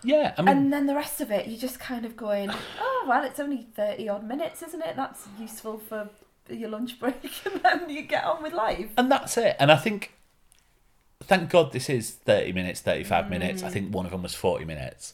[0.04, 0.34] yeah.
[0.38, 3.24] I mean, And then the rest of it, you're just kind of going, oh, well,
[3.24, 4.96] it's only 30 odd minutes, isn't it?
[4.96, 6.10] That's useful for
[6.50, 7.16] your lunch break.
[7.46, 8.90] And then you get on with life.
[8.98, 9.56] And that's it.
[9.60, 10.14] And I think,
[11.24, 13.62] thank God this is 30 minutes, 35 minutes.
[13.62, 13.66] Mm.
[13.66, 15.14] I think one of them was 40 minutes.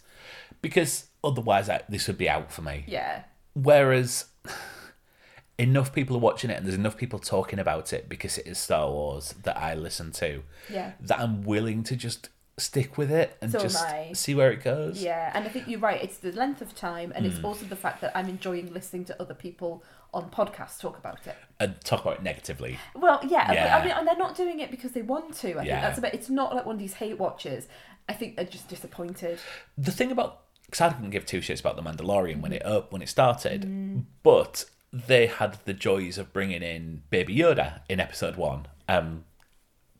[0.61, 2.83] Because otherwise, I, this would be out for me.
[2.87, 3.23] Yeah.
[3.53, 4.25] Whereas,
[5.57, 8.57] enough people are watching it and there's enough people talking about it because it is
[8.57, 10.91] Star Wars that I listen to Yeah.
[10.99, 13.83] that I'm willing to just stick with it and So just
[14.13, 15.01] see where it goes.
[15.01, 15.31] Yeah.
[15.33, 16.01] And I think you're right.
[16.03, 17.29] It's the length of time, and Mm.
[17.29, 19.83] it's also the fact that I'm enjoying listening to other people
[20.15, 21.35] on podcasts talk about it.
[21.59, 22.79] And talk about it negatively.
[22.95, 23.77] Well, yeah, Yeah.
[23.77, 25.49] I mean, and they're not doing it because they want to.
[25.51, 25.81] I think Yeah.
[25.81, 26.13] that's about.
[26.15, 27.67] It's not like one of these hate watches.
[28.09, 29.39] I think they're just disappointed.
[29.77, 32.71] the thing about because I didn't give two shits about the Mandalorian when it Mm.
[32.71, 37.99] up when it started, but they had the joys of bringing in Baby Yoda in
[37.99, 38.67] episode one.
[38.89, 39.25] Um,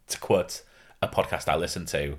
[0.07, 0.63] to quote
[1.01, 2.17] a podcast I listen to,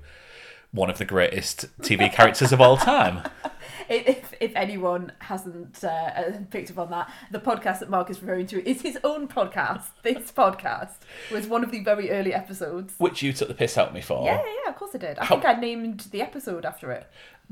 [0.70, 3.22] one of the greatest TV characters of all time.
[3.88, 8.20] If, if anyone hasn't uh, uh, picked up on that, the podcast that Mark is
[8.20, 9.84] referring to is his own podcast.
[10.02, 10.94] This podcast
[11.32, 12.94] was one of the very early episodes.
[12.98, 14.24] Which you took the piss out of me for.
[14.24, 15.18] Yeah, yeah, of course I did.
[15.18, 17.06] I How- think I named the episode after it.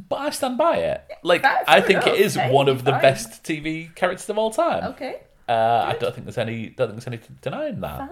[0.09, 1.05] But I stand by it.
[1.22, 2.09] Like I think enough.
[2.09, 4.82] it is Hey, one of the best TV characters of all time.
[4.93, 5.53] Okay, Uh,
[5.87, 7.99] I don't think there's any don't think there's any denying that.
[7.99, 8.11] fab.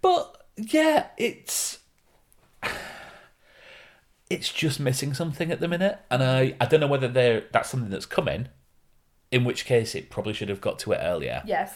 [0.00, 1.80] But yeah, it's
[4.30, 7.68] it's just missing something at the minute, and I I don't know whether there that's
[7.68, 8.48] something that's coming,
[9.30, 11.42] in which case it probably should have got to it earlier.
[11.44, 11.74] Yes.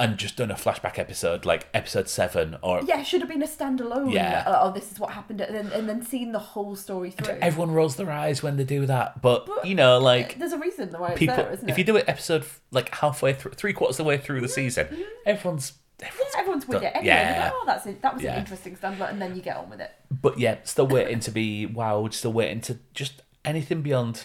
[0.00, 3.42] and just done a flashback episode like episode seven or Yeah, it should have been
[3.42, 4.12] a standalone.
[4.12, 4.42] Yeah.
[4.44, 7.36] uh, Oh, this is what happened, and then, and then seeing the whole story through.
[7.40, 9.22] everyone rolls their eyes when they do that.
[9.22, 11.78] But, But- you know, like There's a reason why it's people, there, isn't if it?
[11.78, 14.88] you do it episode like halfway through, three quarters of the way through the season,
[15.24, 15.74] everyone's.
[16.06, 16.96] Everyone's Yeah, everyone's with done- it.
[16.96, 17.50] Anyway, yeah.
[17.52, 18.02] oh, that's it.
[18.02, 18.32] That was Yeah.
[18.34, 19.90] an interesting standalone, and then you get on with it.
[20.10, 22.12] But yeah, still waiting to be wowed.
[22.14, 24.24] Still waiting to just anything beyond.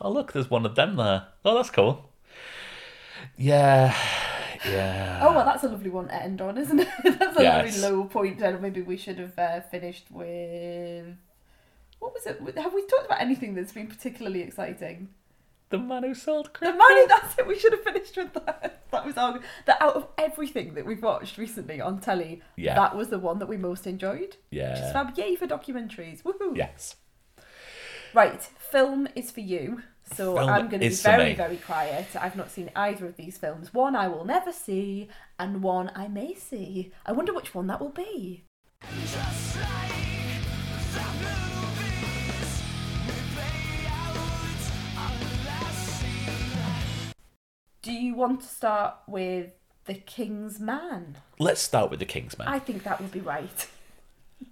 [0.00, 1.26] Oh look, there's one of them there.
[1.44, 2.10] Oh, that's cool.
[3.36, 3.94] Yeah,
[4.68, 5.20] yeah.
[5.22, 6.88] Oh well, that's a lovely one to end on, isn't it?
[7.18, 7.82] that's a Yes.
[7.82, 8.40] lovely low point.
[8.42, 11.06] And maybe we should have uh, finished with
[11.98, 12.40] what was it?
[12.56, 15.08] Have we talked about anything that's been particularly exciting?
[15.70, 16.76] The man who sold The cricket.
[16.78, 17.06] money.
[17.06, 17.46] That's it.
[17.46, 18.74] We should have finished with that.
[18.90, 19.38] That was our.
[19.66, 22.74] That out of everything that we've watched recently on telly, Yeah.
[22.74, 24.36] that was the one that we most enjoyed.
[24.50, 24.74] Yeah.
[24.76, 25.16] Just fab.
[25.18, 26.22] Yay for documentaries.
[26.22, 26.56] Woohoo.
[26.56, 26.96] Yes.
[28.14, 29.82] Right, film is for you.
[30.14, 32.06] So Film I'm going to be very, very quiet.
[32.18, 33.74] I've not seen either of these films.
[33.74, 36.90] One I will never see, and one I may see.
[37.04, 38.44] I wonder which one that will be.
[47.82, 49.52] Do you want to start with
[49.84, 51.16] The King's Man?
[51.38, 52.48] Let's start with the King's Man.
[52.48, 53.68] I think that would be right.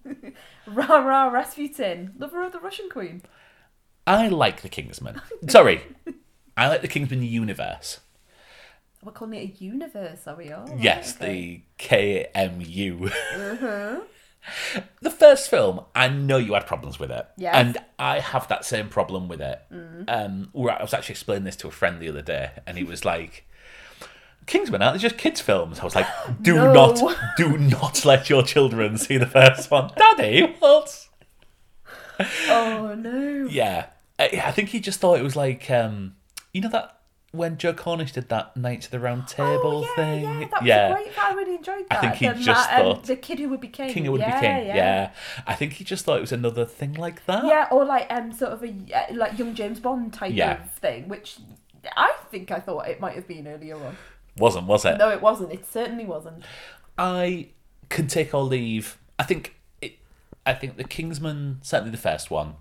[0.66, 3.22] rah rah Rasputin, lover of the Russian Queen.
[4.06, 5.20] I like the Kingsman.
[5.48, 5.82] Sorry,
[6.56, 8.00] I like the Kingsman universe.
[9.02, 11.64] We're calling it a universe, are we All Yes, okay.
[11.78, 11.84] the
[12.34, 13.06] KMU.
[13.06, 14.00] Uh-huh.
[15.01, 17.26] The first film, I know you had problems with it.
[17.36, 17.55] Yes.
[17.55, 17.59] Mm.
[17.59, 19.61] And I have that same problem with it.
[20.09, 22.84] Um, where I was actually explaining this to a friend the other day, and he
[22.84, 23.47] was like,
[24.47, 25.80] Kingsman, aren't they just kids' films?
[25.80, 26.07] I was like,
[26.40, 26.72] do No.
[26.72, 29.90] not, do not let your children see the first one.
[29.97, 31.09] Daddy, what?
[32.49, 33.49] Oh no.
[33.51, 33.86] Yeah.
[34.18, 36.14] I, I think he just thought it was like, um,
[36.53, 36.95] you know that
[37.32, 40.22] when Joe Cornish did that Knights of the Round Table oh, yeah, thing?
[40.22, 41.18] Yeah, that was great.
[41.18, 41.98] I really enjoyed that.
[41.98, 43.92] I think he the, just um, thought- the kid who would be king.
[43.92, 44.66] King would yeah, be king.
[44.66, 44.74] Yeah.
[44.76, 45.10] Yeah.
[45.46, 47.44] I think he just thought it was another thing like that.
[47.44, 50.62] Yeah, or like um, sort of a uh, like young James Bond type Yeah.
[50.62, 51.38] of thing, which
[51.96, 53.96] I think I thought it might have been earlier on.
[54.38, 54.98] Wasn't, was it?
[54.98, 55.52] No, it wasn't.
[55.52, 56.42] It certainly wasn't.
[56.98, 57.48] I
[57.88, 58.98] can take or leave.
[59.18, 59.94] I think it.
[60.44, 62.54] I think the Kingsman, certainly the first one,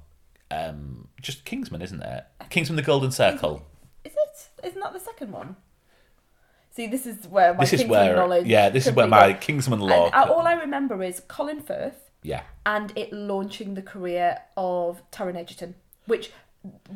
[0.52, 2.26] um, just Kingsman, isn't it?
[2.50, 3.66] Kingsman: The Golden Circle.
[4.66, 5.56] Isn't that the second one?
[6.72, 8.48] See, this is where my This is Kingsman where, knowledge.
[8.48, 9.40] yeah, this is where my gone.
[9.40, 10.12] Kingsman lore.
[10.14, 15.36] And, all I remember is Colin Firth yeah, and it launching the career of Taron
[15.38, 16.32] Egerton, which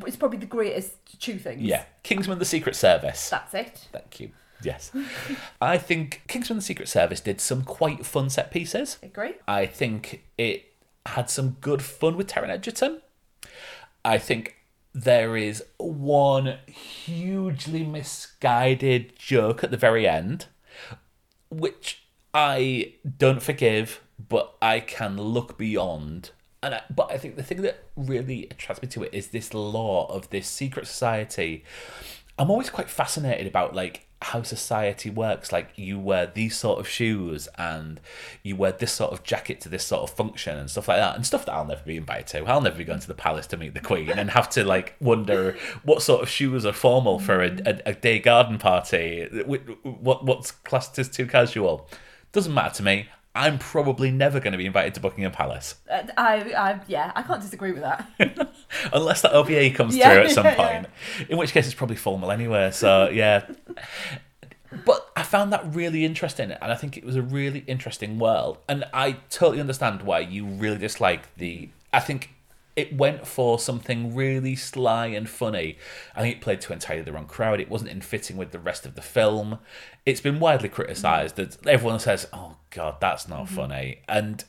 [0.06, 1.62] is probably the greatest two things.
[1.62, 1.84] yeah.
[2.02, 3.30] Kingsman: The Secret Service.
[3.30, 3.88] That's it.
[3.92, 4.30] Thank you.
[4.62, 4.90] Yes,
[5.62, 8.98] I think Kingsman: The Secret Service did some quite fun set pieces.
[9.02, 9.34] Agree?
[9.48, 10.72] I think it
[11.06, 13.00] had some good fun with Taron Egerton.
[14.04, 14.56] I think
[14.92, 20.46] there is one hugely misguided joke at the very end,
[21.48, 22.02] which
[22.34, 26.30] I don't forgive, but I can look beyond.
[26.62, 29.54] And I, but I think the thing that really attracts me to it is this
[29.54, 31.64] lore of this secret society.
[32.38, 35.52] I'm always quite fascinated about like how society works.
[35.52, 38.00] Like you wear these sort of shoes and
[38.42, 41.16] you wear this sort of jacket to this sort of function and stuff like that,
[41.16, 42.44] and stuff that I'll never be invited to.
[42.46, 44.94] I'll never be going to the palace to meet the queen and have to like
[45.00, 49.26] wonder what sort of shoes are formal for a, a, a day garden party.
[49.84, 51.88] What what's classed as too casual?
[52.32, 53.08] Doesn't matter to me.
[53.34, 57.22] I'm probably never going to be invited to Buckingham Palace Uh, I, I, yeah, I
[57.22, 58.08] can't disagree with that.
[58.92, 60.86] unless that OVA comes Yeah, through at some yeah, point.
[61.28, 62.70] In which case, it's probably formal anyway.
[62.72, 63.46] So yeah.
[64.84, 68.58] But I found that really interesting, and I think it was a really interesting world.
[68.68, 71.70] And I totally understand why you really dislike the.
[71.92, 72.30] I think
[72.80, 75.76] it went for something really sly and funny.
[76.16, 77.60] I think it played to entirely the wrong crowd.
[77.60, 79.58] It wasn't in fitting with the rest of the film.
[80.06, 84.44] It's been widely criticised that everyone says, "Oh God, that's not funny," and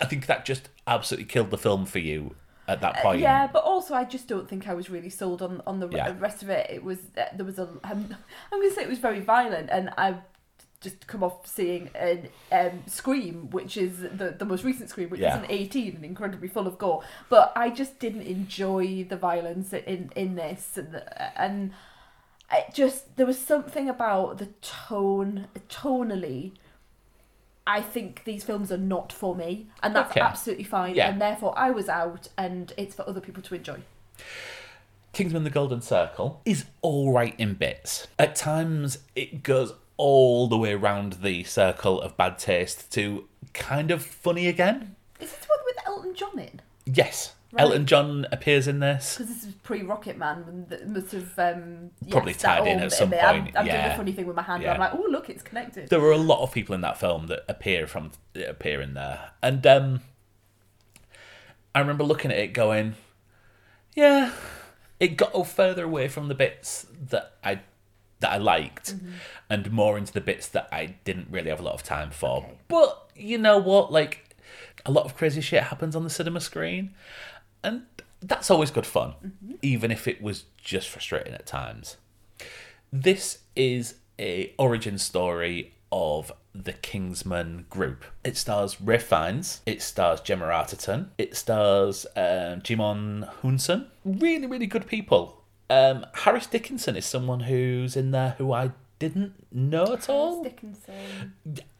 [0.00, 2.34] I think that just absolutely killed the film for you
[2.68, 3.16] at that point.
[3.16, 5.88] Uh, Yeah, but also I just don't think I was really sold on on the
[5.88, 6.14] Yeah.
[6.18, 6.70] rest of it.
[6.70, 8.14] It was uh, there was a I'm,
[8.52, 10.16] I'm going to say it was very violent, and I
[10.82, 15.20] just come off seeing an um, Scream, which is the the most recent Scream, which
[15.20, 15.36] Yeah.
[15.38, 17.02] is an 18 and incredibly full of gore.
[17.28, 21.02] But I just didn't enjoy the violence in in this, and
[21.36, 21.72] and
[22.52, 26.52] it just there was something about the tone tonally.
[27.64, 30.20] I think these films are not for me, and that's Okay.
[30.20, 30.96] absolutely fine.
[30.96, 31.08] Yeah.
[31.10, 33.82] And therefore, I was out, and it's for other people to enjoy.
[35.12, 38.08] Kingsman: The Golden Circle is all right in bits.
[38.18, 43.90] At times, it goes all the way around the circle of bad taste to kind
[43.90, 44.96] of funny again.
[45.20, 46.60] Is this the one with Elton John in?
[46.84, 49.16] Yes, Elton John appears in this.
[49.16, 52.80] Because this is pre Rocket Man, and that must have um, yes, Probably tied in
[52.80, 53.12] at some.
[53.12, 53.94] I'm- point, I'm, doing yeah.
[53.94, 54.62] a funny thing with my hand.
[54.62, 54.72] Yeah.
[54.72, 55.90] I'm like, oh look, it's connected.
[55.90, 59.30] There were a lot of people in that film that appear from appear in there,
[59.42, 60.00] and um,
[61.74, 62.94] I remember looking at it going,
[63.94, 64.32] "Yeah,
[64.98, 67.60] it got further away from the bits that I
[68.22, 69.10] that I liked, Mm-hmm.
[69.50, 72.38] and more into the bits that I didn't really have a lot of time for."
[72.38, 72.54] Okay.
[72.68, 73.92] But you know what?
[73.92, 74.34] Like,
[74.86, 76.94] a lot of crazy shit happens on the cinema screen,
[77.62, 77.82] and
[78.20, 79.54] that's always good fun, Mm-hmm.
[79.62, 81.96] even if it was just frustrating at times.
[82.92, 88.04] This is a origin story of the Kingsman group.
[88.24, 93.86] It stars Ralph Fiennes, it stars Gemma Arterton, it stars um, Djimon Hounsou.
[94.04, 95.41] Really, really good people.
[95.72, 100.42] Um, Harris Dickinson is someone who's in there who I didn't know at all.
[100.42, 101.32] Dickinson.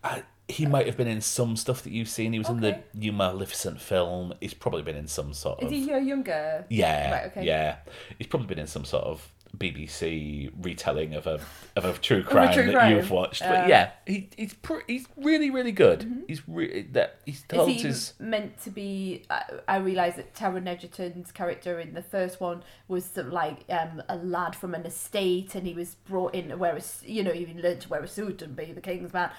[0.03, 2.33] I, he might have been in some stuff that you've seen.
[2.33, 4.35] He was in the New Maleficent film.
[4.41, 6.67] He's probably been in some sort Is of he a younger?
[6.69, 7.45] yeah, Right, okay.
[7.45, 7.77] yeah.
[8.19, 11.41] He's probably been in some sort of BBC retelling of a
[11.77, 12.97] of a true crime true that crime.
[12.97, 13.43] you've watched.
[13.43, 16.25] Uh, but yeah, he, he's pr- he's really really good.
[16.27, 17.77] He's re- that he's told Mm-hmm.
[17.77, 19.25] Is he his meant to be?
[19.31, 23.59] I, I realise that Taron Egerton's character in the first one was sort of like
[23.69, 27.23] um, a lad from an estate, and he was brought in to wear a you
[27.23, 29.31] know, even learned to wear a suit and be the king's man.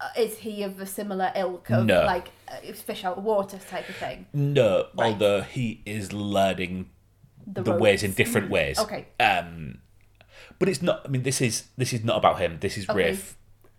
[0.00, 2.04] Uh, is he of a similar ilk of No.
[2.04, 4.26] like uh, fish out of water type of thing?
[4.32, 5.12] no, Right.
[5.12, 6.90] although he is learning
[7.46, 8.78] The, the ways in different ways.
[8.78, 9.06] Okay.
[9.20, 9.78] Um,
[10.58, 11.02] but it's not.
[11.04, 12.58] I mean, this is this is not about him.
[12.60, 12.98] This is Okay.
[13.10, 13.36] Rafe.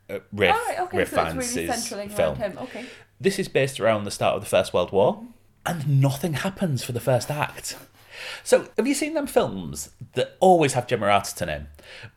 [0.09, 2.37] Uh, Rafe, right, okay, Rafe so it's really film.
[2.37, 2.57] around him.
[2.63, 2.85] Okay.
[3.21, 5.23] This is based around the start of the First World War,
[5.65, 7.77] and nothing happens for the first act.
[8.43, 11.67] So, have you seen them films that always have Gemma Arterton in,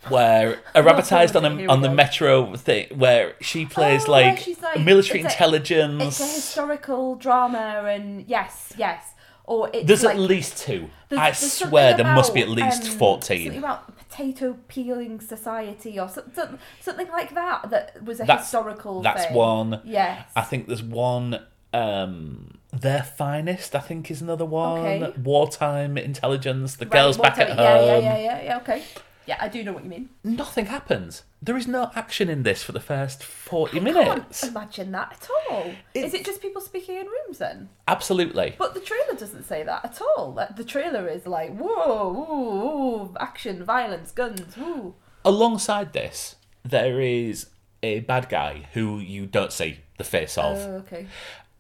[0.09, 1.91] where are advertised on a, on the.
[1.91, 6.03] Metro thing, where she plays Oh, like, like- military it's a- intelligence?
[6.03, 9.15] It's a historical drama, and yes, yes,
[9.47, 10.89] or it's There's like at least two.
[11.11, 13.59] I swear something there must be at least um, Something fourteen.
[13.59, 17.71] about potato peeling society or something, something like that.
[17.71, 19.03] That was a That's- historical.
[19.03, 19.35] That's thing.
[19.35, 19.81] one.
[19.85, 20.31] Yes.
[20.35, 21.41] I think there's one.
[21.73, 24.79] Um, Their finest, I think, is another one.
[24.81, 25.13] Okay.
[25.23, 26.77] Wartime intelligence.
[26.77, 27.59] The Right, girls back at home.
[27.59, 28.57] Yeah, yeah, yeah, yeah.
[28.59, 28.83] Okay.
[29.27, 30.11] Yeah, I do know what you mean.
[30.23, 31.25] Nothing happens.
[31.43, 34.41] There is no action in this for the first forty I minutes.
[34.41, 35.73] can't imagine that at all.
[35.95, 37.69] Is it just people speaking in rooms then?
[37.89, 38.55] Absolutely.
[38.57, 40.33] But the trailer doesn't say that at all.
[40.33, 44.95] Like, the trailer is like, whoa, ooh, ooh, action, violence, guns, woo.
[45.25, 47.47] Alongside this, there is
[47.83, 50.57] a bad guy who you don't see the face of.
[50.57, 51.07] Oh, okay.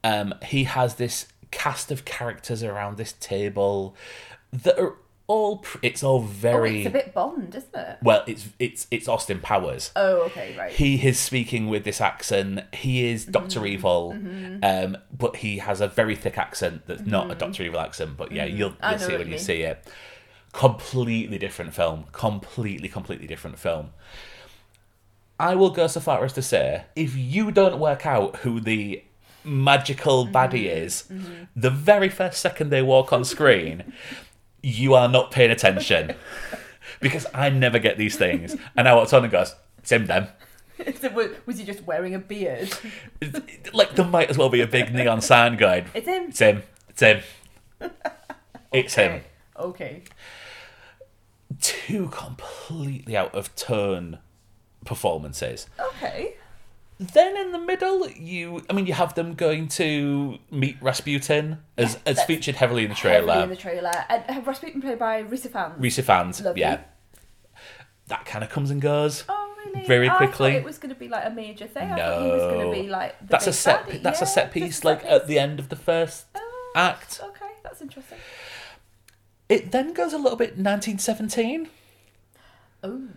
[0.04, 3.94] um, he has this cast of characters around this table
[4.52, 4.96] that are
[5.28, 5.58] all.
[5.58, 7.98] Pr- it's all Oh, very it's a bit Bond, isn't it?
[8.02, 8.22] well.
[8.26, 9.90] It's it's it's Austin Powers.
[9.96, 10.72] Oh, okay, right.
[10.72, 12.60] He is speaking with this accent.
[12.74, 13.66] He is Doctor Mm-hmm.
[13.66, 14.16] Evil,
[14.62, 18.16] um, but he has a very thick accent that's not a Doctor Evil accent.
[18.16, 18.84] But yeah, you'll, Mm-hmm.
[18.84, 19.86] I you'll see what when you you see it.
[20.52, 22.04] Completely different film.
[22.12, 23.90] Completely, completely different film.
[25.38, 29.02] I will go so far as to say, if you don't work out who the
[29.44, 31.04] magical baddie is,
[31.54, 33.92] the very first second they walk on screen,
[34.66, 36.14] you are not paying attention.
[37.00, 38.56] because I never get these things.
[38.76, 40.28] And I watch on and goes, it's him then.
[41.00, 41.08] So
[41.46, 42.72] was he just wearing a beard?
[43.72, 46.24] Like there might as well be a big neon sign going, It's him.
[46.28, 47.20] it's him, it's him.
[48.72, 49.22] It's him.
[49.58, 50.02] Okay.
[51.60, 54.18] Two completely out of turn
[54.84, 55.66] performances.
[55.78, 56.34] Okay.
[56.98, 61.98] Then in the middle, you I mean you have them going to meet Rasputin as
[62.06, 63.34] as featured heavily in the trailer.
[63.34, 63.92] Heavily in the trailer.
[64.08, 65.74] And Rasputin played by Rhys Ifans.
[65.78, 66.62] Rhys Ifans, Lovely.
[66.62, 66.80] yeah.
[68.08, 69.24] That kind of comes and goes.
[69.28, 69.86] Oh really?
[69.86, 70.52] Very I quickly.
[70.52, 71.90] thought it was going to be like a major thing.
[71.92, 72.72] I thought he was going No.
[72.74, 73.18] to be like.
[73.20, 73.86] The That's a set.
[73.86, 74.02] baddie.
[74.02, 76.72] That's Yeah, a set piece, a like set at the end of the first Oh,
[76.74, 77.20] act.
[77.22, 78.18] Okay, that's interesting.
[79.48, 81.68] It then goes a little bit 1917.
[82.82, 83.08] Oh,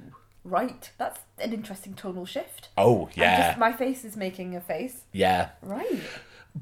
[0.44, 0.92] right.
[0.98, 2.70] That's an interesting tonal shift.
[2.78, 5.04] Oh yeah, Just, my face is making a face.
[5.12, 6.02] yeah, Right.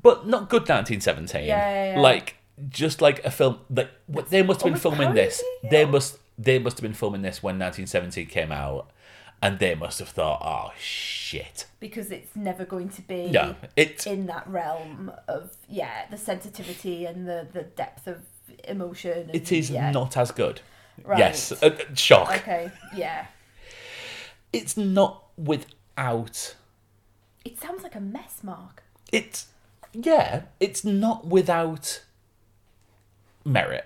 [0.01, 1.45] but not good 1917.
[1.45, 1.99] Yeah, yeah, yeah.
[1.99, 2.36] Like
[2.69, 3.59] just like a film.
[3.69, 5.43] Like what they must have been filming this.
[5.61, 6.17] parody, They must.
[6.39, 8.91] They must have been filming this when 1917 came out,
[9.41, 14.05] and they must have thought, "Oh shit." Because it's never going to be No, it.
[14.07, 18.17] in that realm of, yeah, the sensitivity and the, the depth of
[18.67, 19.17] emotion.
[19.30, 19.91] And, It is yeah.
[19.91, 20.61] not as good.
[21.03, 21.19] Right.
[21.19, 22.36] Yes, uh, uh, shock.
[22.38, 23.28] Okay, yeah.
[24.57, 26.55] It's not without.
[27.45, 28.83] It sounds like a mess, Mark.
[29.11, 29.47] It's
[29.93, 30.43] yeah.
[30.59, 32.03] It's not without
[33.45, 33.85] merit.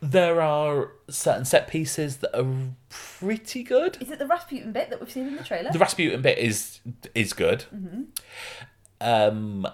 [0.00, 2.46] There are certain set pieces that are
[2.90, 3.96] pretty good.
[4.00, 5.72] Is it the Rasputin bit that we've seen in the trailer?
[5.72, 6.80] The Rasputin bit is
[7.14, 7.64] is good.
[9.00, 9.66] Um,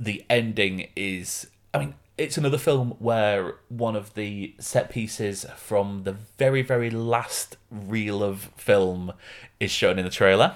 [0.00, 6.04] the ending is I mean, it's another film where one of the set pieces from
[6.04, 9.12] the very, very last reel of film
[9.58, 10.54] is shown in the trailer.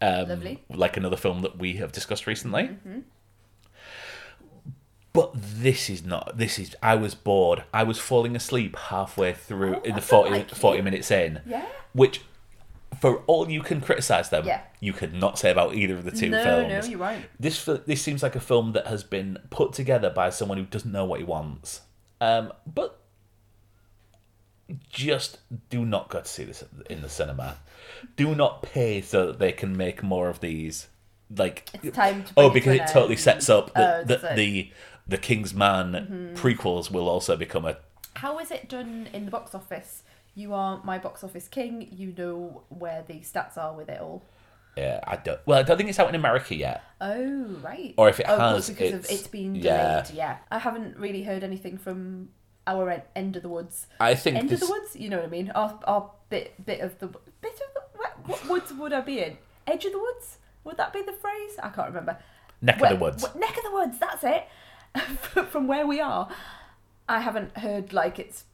[0.00, 0.62] Um, Lovely.
[0.68, 2.70] Like another film that we have discussed recently.
[5.12, 6.38] But this is not.
[6.38, 6.74] This is.
[6.82, 7.64] I was bored.
[7.72, 11.40] I was falling asleep halfway through Oh, in the felt 40, like 40 minutes in.
[11.46, 11.66] Yeah.
[11.92, 12.22] Which,
[13.00, 14.60] for all you can criticize them, Yeah.
[14.80, 16.68] you could not say about either of the two no, films.
[16.68, 17.24] no, no, you're right.
[17.40, 20.92] This this seems like a film that has been put together by someone who doesn't
[20.92, 21.80] know what he wants.
[22.20, 22.98] Um, but
[24.88, 25.38] just
[25.70, 27.56] do not go to see this in the cinema.
[28.16, 30.88] Do not pay so that they can make more of these.
[31.34, 34.34] Like It's time to oh, it because it totally sets up that, Oh, that so-
[34.36, 34.70] the
[35.06, 37.76] the King's Man prequels will also become a
[38.14, 40.02] How is it done in the box office?
[40.34, 41.88] You are my box office king.
[41.90, 44.22] You know where the stats are with it all.
[44.76, 45.00] yeah.
[45.06, 45.40] I don't.
[45.46, 46.82] Well, I don't think it's out in America yet.
[47.00, 47.94] Oh right.
[47.96, 49.64] Or if it oh, has, because it's- of it's been delayed.
[49.64, 50.06] yeah.
[50.14, 50.36] Yeah.
[50.50, 52.30] I haven't really heard anything from
[52.66, 53.86] our en- end of the woods.
[54.00, 54.96] I think End this, of the woods.
[54.96, 55.50] You know what I mean?
[55.54, 59.20] Our our bit bit of the bit of the what, what woods would I be
[59.20, 59.36] in?
[59.66, 60.38] Edge of the woods.
[60.64, 61.56] Would that be the phrase?
[61.62, 62.16] I can't remember.
[62.62, 63.26] neck Where- of the woods.
[63.26, 63.98] wh- neck of the woods.
[63.98, 64.46] That's it.
[65.50, 66.28] From where we are,
[67.08, 68.44] I haven't heard like it's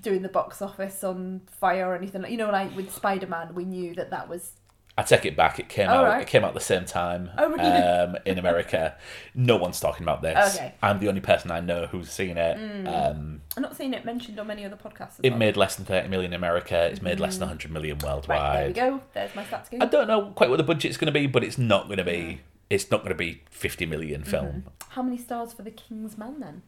[0.00, 2.24] doing the box office on fire or anything.
[2.30, 4.52] You know, like with Spider Man, we knew that that was.
[4.98, 5.58] I take it back.
[5.58, 6.04] It came Oh, out.
[6.04, 6.22] right.
[6.22, 7.30] It came out the same time.
[7.38, 7.62] Oh, really?
[7.64, 8.96] Um, in America,
[9.34, 10.56] no one's talking about this.
[10.56, 10.74] Okay.
[10.82, 12.86] I'm the only person I know who's seen it.
[12.86, 15.14] Um, I'm not seeing it mentioned on many other podcasts.
[15.22, 15.38] It well.
[15.38, 16.86] made less than 30 million in America.
[16.86, 18.74] It's made less than 100 million Right, there we worldwide.
[18.74, 19.00] go.
[19.14, 21.56] There's my stats I don't know quite what the budget's going to be, but it's
[21.56, 22.40] not going to be.
[22.68, 24.30] It's not going to be 50 million Mm-hmm.
[24.30, 24.64] film.
[24.90, 26.62] How many stars for the King's Man then?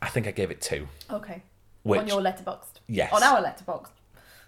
[0.00, 0.86] I think I gave it two.
[1.10, 1.42] Okay.
[1.84, 2.80] Which on your Letterboxd.
[2.88, 3.90] yes, On our Letterboxd.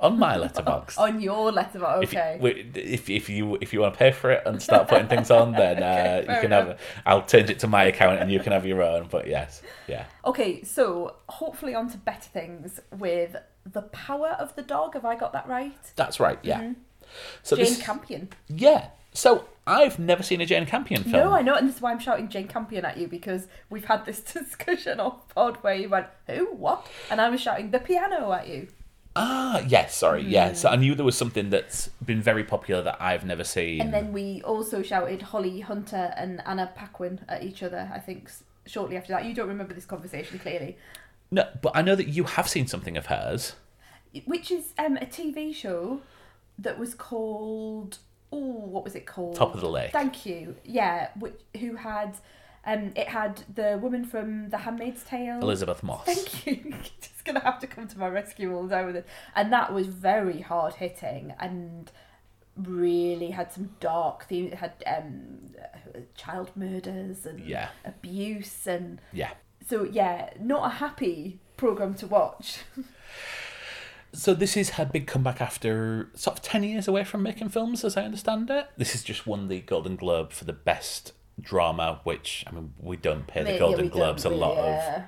[0.01, 0.99] on my letterbox.
[1.07, 2.03] On your letterbox.
[2.05, 2.39] If, Okay.
[2.43, 5.31] you, if if you if you want to pay for it and start putting things
[5.31, 6.67] on, then uh, you can enough.
[6.69, 6.81] have.
[7.07, 9.07] I'll change it to my account and you can have your own.
[9.11, 10.05] But yes, yeah.
[10.27, 13.37] Okay, so hopefully on to better things with
[13.73, 14.93] the power of the dog.
[14.95, 15.79] Have I got that right?
[15.97, 16.39] That's right.
[16.43, 16.73] Yeah.
[17.43, 18.29] So Jane this, Campion.
[18.49, 18.89] yeah.
[19.17, 21.13] So I've never seen a Jane Campion film.
[21.13, 23.87] No, I know, and this is why I'm shouting Jane Campion at you because we've
[23.87, 26.47] had this discussion off pod where you went, "Who?
[26.55, 28.69] What?" and I was shouting the piano at you.
[29.19, 29.97] Ah, yes.
[29.97, 30.23] Sorry.
[30.23, 30.31] Mm.
[30.31, 30.53] Yeah.
[30.53, 33.81] So I knew there was something that's been very popular that I've never seen.
[33.81, 37.91] And then we also shouted Holly Hunter and Anna Paquin at each other.
[37.93, 38.31] I think
[38.67, 39.25] shortly after that.
[39.25, 40.77] You don't remember this conversation clearly,
[41.31, 43.55] no, but I know that you have seen something of hers.
[44.27, 46.03] which is um, a TV show
[46.59, 47.99] that was called.
[48.37, 49.37] Oh, what was it called?
[49.37, 49.93] Top of the Lake.
[49.93, 50.57] Thank you.
[50.65, 52.17] Yeah, which, who had.
[52.69, 55.39] Um, it had the woman from The Handmaid's Tale.
[55.41, 56.05] Elisabeth Moss.
[56.05, 56.73] Thank you.
[57.01, 59.07] Just gonna have to come to my rescue all the time with it.
[59.37, 61.93] And that was very hard hitting and
[62.57, 64.53] really had some dark themes.
[64.53, 65.53] It had um,
[66.17, 67.69] child murders and Yeah.
[67.85, 69.31] abuse and Yeah.
[69.69, 72.59] so yeah, not a happy program to watch.
[74.17, 77.85] So this is her big comeback after sort of ten years away from making films,
[77.85, 78.69] as I understand it.
[78.77, 82.97] This has just won the Golden Globe for the best drama, which I mean we
[82.97, 85.03] don't pay the Yeah, Golden we Globes a lot really, of.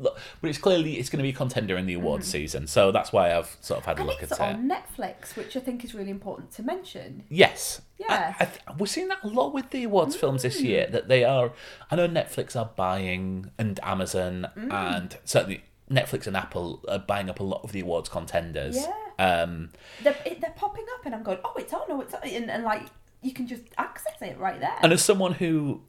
[0.00, 2.32] but it's clearly it's going to be a contender in the awards mm.
[2.32, 4.56] season, so that's why I've sort of had a And look it's at it.
[4.56, 7.24] on Netflix, which I think is really important to mention.
[7.28, 7.82] Yes.
[7.98, 8.34] Yeah.
[8.40, 10.64] I, I th- we're seeing that a lot with the awards films this mm.
[10.64, 10.86] year.
[10.90, 11.52] That they are,
[11.90, 14.72] I know Netflix are buying and Amazon mm.
[14.72, 18.76] and certainly Netflix and Apple are buying up a lot of the awards contenders.
[18.76, 19.42] Yeah.
[19.42, 19.70] Um,
[20.02, 22.50] They're, it, they're popping up, and I'm going, oh, it's on, oh, it's on, and,
[22.50, 22.82] and like
[23.22, 24.74] you can just access it right there.
[24.82, 25.80] and as someone who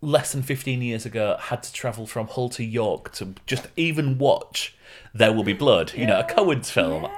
[0.00, 4.18] less than 15 years ago had to travel from Hull to York to just even
[4.18, 4.74] watch
[5.14, 7.04] There Will Be Blood, you know, a Cowards film.
[7.04, 7.16] Yeah.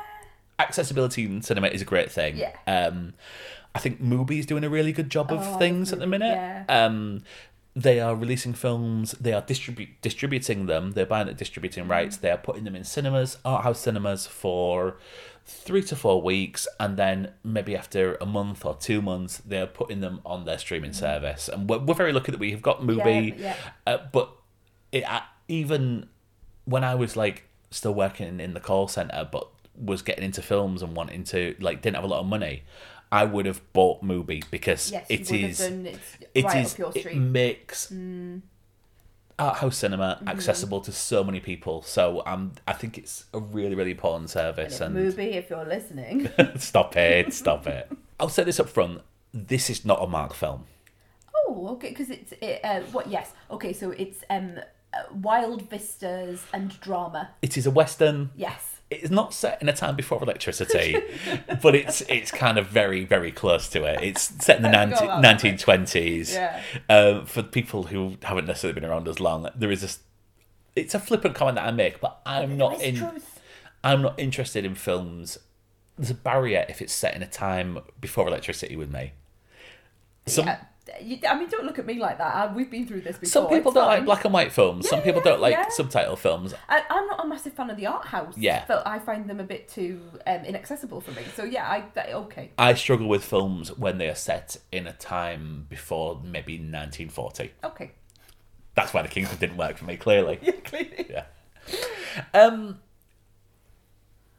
[0.60, 2.36] Accessibility in cinema is a great thing.
[2.36, 2.52] Yeah.
[2.66, 3.14] Um,
[3.74, 6.34] I think Mubi's doing a really good job of Oh, things at the minute.
[6.34, 6.64] yeah.
[6.68, 7.22] Um,
[7.84, 9.12] they are releasing films.
[9.20, 10.92] They are distribu- distributing them.
[10.94, 11.90] They're buying the distributing Mm.
[11.90, 12.16] rights.
[12.16, 14.96] They are putting them in cinemas, art house cinemas, for
[15.46, 19.66] three to four weeks, and then maybe after a month or two months, they are
[19.80, 21.48] putting them on their streaming service.
[21.48, 22.80] And we're, we're very lucky that we have got.
[22.82, 22.96] Mm.
[22.98, 23.56] Yeah, yeah.
[23.86, 24.30] Uh, but
[24.92, 26.08] it, uh, even
[26.64, 29.46] when I was like still working in the call center, but
[29.80, 32.64] was getting into films and wanting to like didn't have a lot of money,
[33.10, 35.86] I would have bought Mubi because yes, it is done
[36.34, 38.42] it right is up your it makes Mm.
[39.38, 40.28] art house cinema Mm-hmm.
[40.28, 41.82] accessible to so many people.
[41.82, 44.80] So um, I think it's a really really important service.
[44.80, 46.28] And And, Mubi, if you're listening.
[46.58, 47.90] stop it, stop it.
[48.20, 49.00] I'll say this up front.
[49.32, 50.64] This is not a Mark film.
[51.46, 53.06] oh, okay, because it's it, uh, what?
[53.08, 54.58] Yes, okay, so it's um,
[54.92, 57.30] uh, wild vistas and drama.
[57.42, 58.30] It is a western.
[58.36, 58.67] Yes.
[58.90, 60.96] It's not set in a time before electricity,
[61.62, 64.00] but it's it's kind of very very close to it.
[64.02, 66.32] It's set in the 19, 1920s.
[66.32, 66.62] Yeah.
[66.88, 69.98] Um, for people who haven't necessarily been around as long, there is a s-
[70.74, 72.96] it's a flippant comment that I make, but I'm not in.
[72.96, 73.40] truth.
[73.84, 75.38] I'm not interested in films.
[75.98, 79.12] There's a barrier if it's set in a time before electricity with me.
[80.26, 80.60] Some Yeah.
[80.96, 82.54] I mean, don't look at me like that.
[82.54, 83.30] We've been through this before.
[83.30, 84.88] some people It's don't like black and white films.
[84.88, 85.68] some people yeah, don't like yeah.
[85.68, 86.54] subtitle films.
[86.68, 88.34] I, I'm not a massive fan of the art house.
[88.36, 88.64] Yeah.
[88.66, 91.22] But I find them a bit too um, inaccessible for me.
[91.34, 92.50] So yeah, I that, okay.
[92.58, 97.52] I struggle with films when they are set in a time before maybe 1940.
[97.64, 97.90] Okay.
[98.74, 99.96] That's why The Kingsman didn't work for me.
[99.96, 100.38] Clearly.
[100.42, 101.06] Yeah, clearly.
[101.10, 101.24] yeah.
[102.32, 102.78] Um,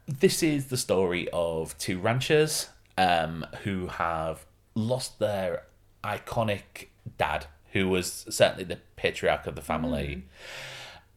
[0.08, 5.64] this is the story of two ranchers um, who have lost their
[6.04, 6.88] iconic
[7.18, 10.24] dad, who was certainly the patriarch of the family,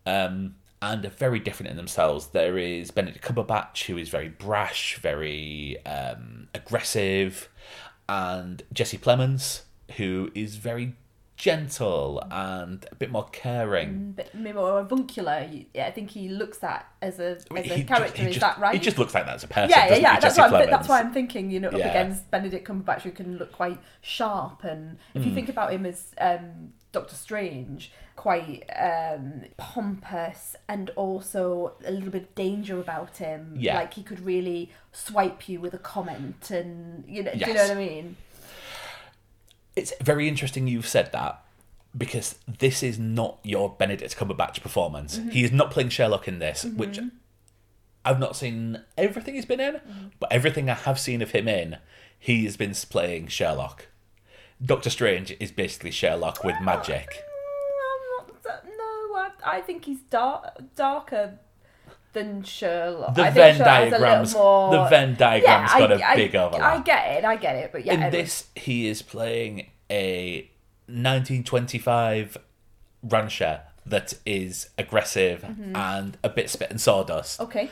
[0.05, 2.27] um, and are very different in themselves.
[2.27, 7.49] There is Benedict Cumberbatch, who is very brash, very um, aggressive,
[8.09, 9.61] and Jesse Plemons,
[9.97, 10.95] who is very
[11.43, 14.13] gentle and a bit more caring.
[14.15, 15.49] But maybe more avuncular.
[15.73, 18.17] Yeah, I think he looks at as a as I mean, a character.
[18.17, 18.73] just, is just, that right?
[18.73, 19.69] He just looks like that as a person.
[19.71, 20.19] yeah, yeah, yeah.
[20.21, 21.51] That's, I'm, that's why I'm thinking.
[21.51, 21.89] You know, up Yeah.
[21.89, 25.27] against Benedict Cumberbatch, who can look quite sharp, and if Hmm.
[25.29, 32.09] you think about him as um, Doctor Strange, quite um, pompous, and also a little
[32.11, 33.55] bit of danger about him.
[33.57, 33.75] Yeah.
[33.79, 37.63] like he could really swipe you with a comment, and you know, do you know
[37.63, 38.15] what I mean?
[39.75, 41.43] It's very interesting you've said that
[41.97, 45.17] because this is not your Benedict Cumberbatch performance.
[45.17, 45.29] Mm-hmm.
[45.29, 46.99] He is not playing Sherlock in this, which
[48.05, 50.07] I've not seen everything he's been in, Mm-hmm.
[50.19, 51.77] but everything I have seen of him in,
[52.19, 53.87] he has been playing Sherlock.
[54.63, 57.23] Doctor Strange is basically Sherlock with magic.
[58.17, 61.39] Not no, I, I think he's dark, darker
[62.13, 63.15] than Sherlock.
[63.15, 66.43] The I Venn diagrams, more- the Venn diagram's Yeah, got I- a I- big I
[66.43, 66.85] overlap.
[66.85, 67.93] get it, I get it, but yeah.
[67.93, 68.21] in anyway.
[68.23, 70.49] this, he is playing a
[70.87, 72.37] 1925
[73.03, 75.75] rancher that is aggressive Mm-hmm.
[75.75, 77.39] and a bit spit and sawdust.
[77.41, 77.69] Okay.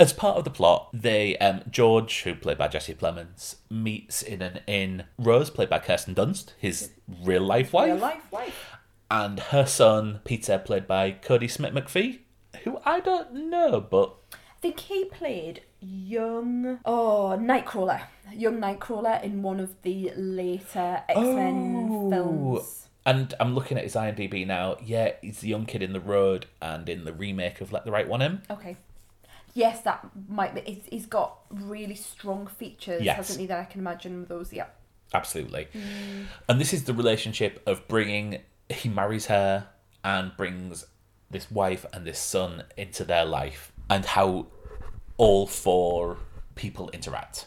[0.00, 4.42] As part of the plot, they um, George, who played by Jesse Plemons, meets in
[4.42, 5.04] an inn.
[5.18, 6.90] Rose, played by Kirsten Dunst, his
[7.22, 8.76] real life wife, Real life wife.
[9.10, 12.20] and her son Peter, played by Kodi Smit-McPhee,
[12.64, 18.02] who I don't know, but I think he played young, oh, Nightcrawler.
[18.32, 22.10] Young Nightcrawler in one of the later X Men Oh.
[22.10, 22.88] films.
[23.04, 24.76] And I'm looking at his IMDb now.
[24.84, 27.90] Yeah, he's the young kid in the road and in the remake of Let the
[27.90, 28.42] Right One In.
[28.48, 28.76] Okay.
[29.54, 30.60] Yes, that might be.
[30.62, 33.16] He's, he's got really strong features, Yes.
[33.16, 33.46] hasn't he?
[33.46, 34.52] That I can imagine with those.
[34.52, 34.66] Yeah.
[35.12, 35.66] Absolutely.
[35.74, 36.26] Mm.
[36.48, 38.38] And this is the relationship of bringing,
[38.70, 39.66] he marries her
[40.04, 40.86] and brings
[41.32, 44.46] this wife and this son into their life and how
[45.16, 46.18] all four
[46.54, 47.46] people interact.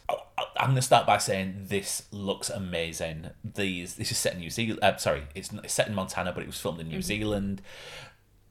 [0.57, 3.29] I'm going to start by saying this looks amazing.
[3.43, 4.79] These This is set in New Zealand.
[4.81, 7.61] Uh, sorry, it's, it's set in Montana, but it was filmed in New Zealand.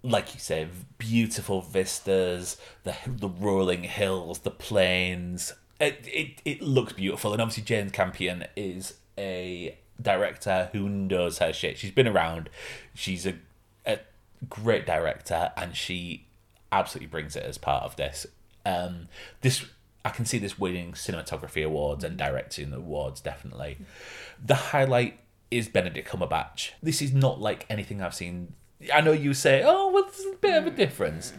[0.02, 0.68] Like you say,
[0.98, 5.54] beautiful vistas, the the rolling hills, the plains.
[5.80, 11.52] It, it it looks beautiful, and obviously Jane Campion is a director who knows her
[11.54, 11.78] shit.
[11.78, 12.50] She's been around.
[12.92, 13.34] She's a
[14.48, 16.26] great director, and she
[16.72, 18.26] absolutely brings it as part of this.
[18.66, 19.08] Um,
[19.40, 19.64] this
[20.04, 23.78] I can see this winning cinematography awards and directing awards definitely.
[24.44, 25.18] The highlight
[25.50, 26.72] is Benedict Cumberbatch.
[26.82, 28.54] This is not like anything I've seen.
[28.92, 31.32] I know you say, "Oh, well, there's a bit of a difference."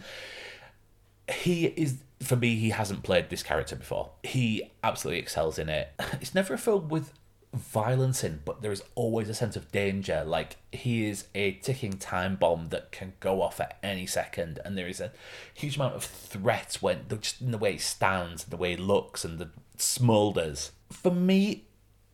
[1.32, 2.56] He is for me.
[2.56, 4.10] He hasn't played this character before.
[4.22, 5.92] He absolutely excels in it.
[6.20, 7.12] It's never a film with
[7.56, 10.24] violence in, but there is always a sense of danger.
[10.26, 14.76] Like he is a ticking time bomb that can go off at any second, and
[14.76, 15.12] there is a
[15.54, 19.24] huge amount of threat when just in the way he stands, the way he looks,
[19.24, 20.70] and the smolders.
[20.90, 21.64] For me,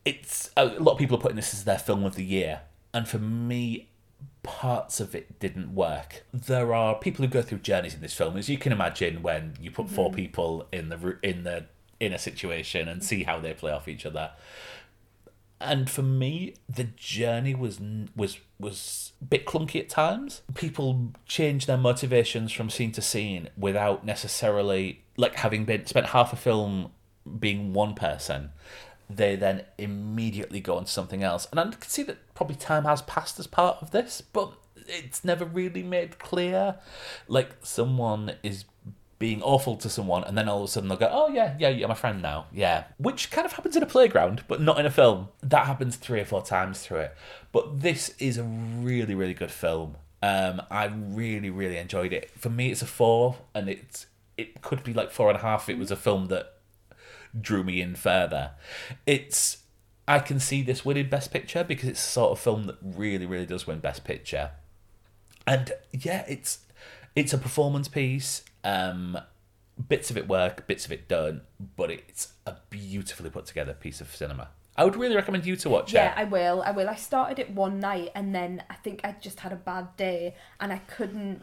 [0.05, 2.63] it's a lot of people are putting this as their film of the year,
[2.95, 3.89] and for me,
[4.43, 6.25] parts of it didn't work.
[6.33, 9.55] There are people who go through journeys in this film, as you can imagine, when
[9.61, 10.17] you put four mm-hmm.
[10.17, 11.67] people in the in the
[12.01, 14.33] in a situation and see how they play off each other.
[15.63, 17.81] And for me, the journey was
[18.17, 20.43] was was a bit clunky at times.
[20.55, 26.33] People change their motivations from scene to scene without necessarily like having been spent half
[26.33, 26.91] a film
[27.39, 28.51] being one person.
[29.09, 32.85] They then immediately go on to something else, and I can see that probably time
[32.85, 34.53] has passed as part of this, but
[34.87, 36.77] it's never really made clear.
[37.29, 38.65] Like someone is
[39.23, 41.69] being awful to someone, and then all of a sudden they'll go, "Oh yeah, yeah,
[41.69, 44.87] you're my friend now." Yeah, which kind of happens in a playground, but not in
[44.87, 45.29] a film.
[45.43, 47.17] That happens three or four times through it.
[47.53, 49.97] But this is a really, really good film.
[50.23, 52.31] Um, I really, really enjoyed it.
[52.37, 54.07] For me, it's a four, and it's
[54.37, 55.69] it could be like four and a half.
[55.69, 56.55] It was a film that
[57.41, 58.51] drew me in further.
[59.07, 59.59] It's
[60.09, 63.27] I can see this winning Best Picture because it's the sort of film that really,
[63.27, 64.51] really does win Best Picture.
[65.47, 66.59] And yeah, it's
[67.15, 68.43] It's a performance piece.
[68.65, 69.19] Um,
[69.89, 71.43] bits of it work, bits of it don't,
[71.77, 74.49] but it's a beautifully put together piece of cinema.
[74.77, 76.15] I would really recommend you to watch Yeah, it.
[76.17, 76.63] Yeah, I will.
[76.63, 76.89] I will.
[76.89, 80.35] I started it one night and then I think I just had a bad day
[80.61, 81.43] and I couldn't.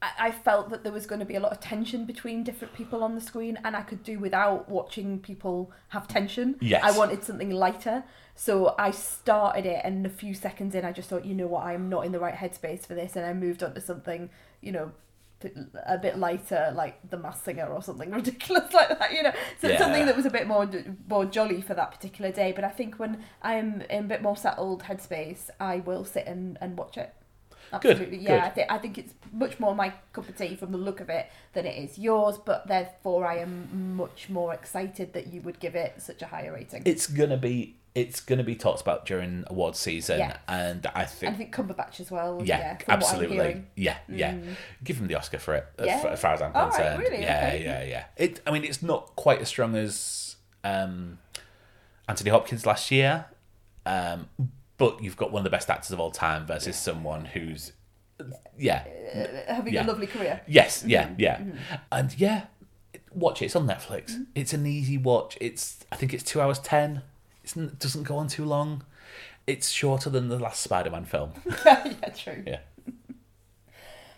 [0.00, 2.74] I, I felt that there was going to be a lot of tension between different
[2.74, 6.56] people on the screen and I could do without watching people have tension.
[6.60, 6.82] Yes.
[6.82, 8.02] I wanted something lighter.
[8.34, 11.64] So I started it and a few seconds in I just thought, you know what,
[11.64, 14.30] I'm not in the right headspace for this and I moved on to something,
[14.60, 14.90] you know,
[15.86, 19.32] a bit lighter, like the Masked Singer or something ridiculous like that, you know.
[19.60, 19.78] So Yeah.
[19.78, 20.68] something that was a bit more
[21.08, 22.52] more jolly for that particular day.
[22.52, 26.58] But I think when I'm in a bit more settled headspace, I will sit and,
[26.60, 27.12] and watch it.
[27.80, 28.28] Good, Absolutely, yeah.
[28.36, 28.40] good.
[28.44, 31.08] I think I think it's much more my cup of tea from the look of
[31.08, 32.36] it than it is yours.
[32.44, 36.52] But therefore, I am much more excited that you would give it such a higher
[36.52, 36.82] rating.
[36.84, 40.38] It's gonna be it's gonna be talked about during awards season, Yeah.
[40.48, 42.40] and I and think I think Cumberbatch as well.
[42.44, 43.36] yeah, Yeah, from what I'm absolutely.
[43.38, 43.64] Mm.
[43.76, 44.34] yeah, yeah.
[44.82, 45.98] Give him the Oscar for it, as, Yeah.
[46.00, 46.98] far, as far as I'm All right, concerned.
[47.02, 47.20] really?
[47.22, 47.64] Yeah, Okay.
[47.64, 48.04] yeah, yeah.
[48.16, 48.40] It.
[48.46, 51.18] I mean, it's not quite as strong as um,
[52.08, 53.26] Anthony Hopkins last year,
[53.84, 54.28] um,
[54.78, 57.72] but you've got one of the best actors of all time versus someone who's,
[58.56, 58.84] yeah,
[59.14, 59.84] Uh, having Yeah.
[59.84, 60.40] a lovely career.
[60.46, 61.20] Yes, yeah, Mm-hmm.
[61.20, 61.40] yeah,
[61.90, 62.44] and yeah,
[63.10, 63.46] watch it.
[63.46, 64.24] It's on Netflix.
[64.34, 65.36] It's an easy watch.
[65.42, 67.02] It's I think it's two hours ten.
[67.44, 68.84] It's, it doesn't go on too long.
[69.46, 71.32] It's shorter than the last Spider-Man film.
[71.66, 72.42] yeah, true.
[72.46, 72.60] Yeah,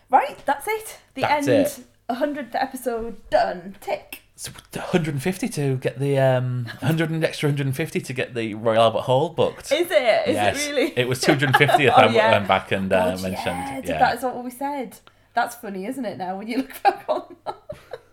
[0.09, 0.97] Right, that's it.
[1.15, 1.65] The That's end.
[1.67, 1.79] it.
[2.07, 3.75] A hundredth episode done.
[3.81, 4.21] Tick.
[4.35, 9.01] so 150 to get the um 100 and extra 150 to get the Royal Albert
[9.01, 9.71] Hall booked.
[9.71, 10.27] Is it?
[10.27, 10.93] Is yes, it really?
[10.95, 11.89] It was 250th.
[11.89, 12.31] Oh, I yeah.
[12.33, 13.45] went back and uh, God, mentioned.
[13.45, 14.99] yeah, Yeah, that is what we said.
[15.33, 16.17] That's funny, isn't it?
[16.19, 17.35] Now when you look back on.
[17.47, 17.55] that?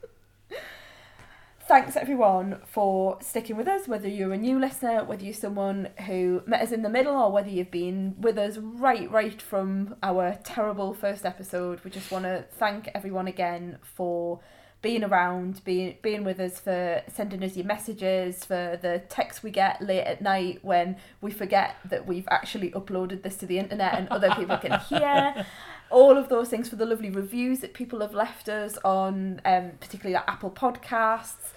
[1.73, 3.89] Thanks everyone for sticking with us.
[3.89, 7.33] Whether you're a new listener, whether you're someone who met us in the middle, or
[7.33, 12.27] whether you've been with us right, right from our terrible first episode, we just want
[12.27, 14.41] to thank everyone again for
[14.83, 19.51] being around, being being with us, for sending us your messages, for the texts we
[19.51, 23.95] get late at night when we forget that we've actually uploaded this to the internet
[23.95, 25.47] and other people can hear.
[25.91, 29.73] All of those things for the lovely reviews that people have left us on, um,
[29.81, 31.53] particularly like Apple Podcasts.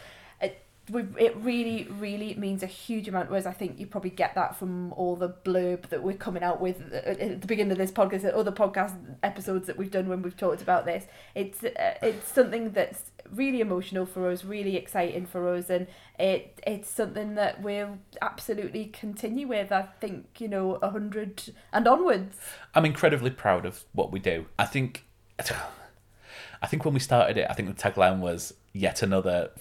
[0.88, 3.30] It, we, it really, really means a huge amount.
[3.30, 6.62] Whereas I think you probably get that from all the blurb that we're coming out
[6.62, 10.38] with at the beginning of this podcast, other podcast episodes that we've done when we've
[10.38, 11.06] talked about this.
[11.34, 15.88] It's uh, it's something that's really emotional for us, really exciting for us, and
[16.20, 19.72] it it's something that we'll absolutely continue with.
[19.72, 22.38] I think you know a hundred and onwards.
[22.74, 24.46] I'm incredibly proud of what we do.
[24.58, 25.06] I think,
[25.40, 29.52] I think when we started it, I think the tagline was yet another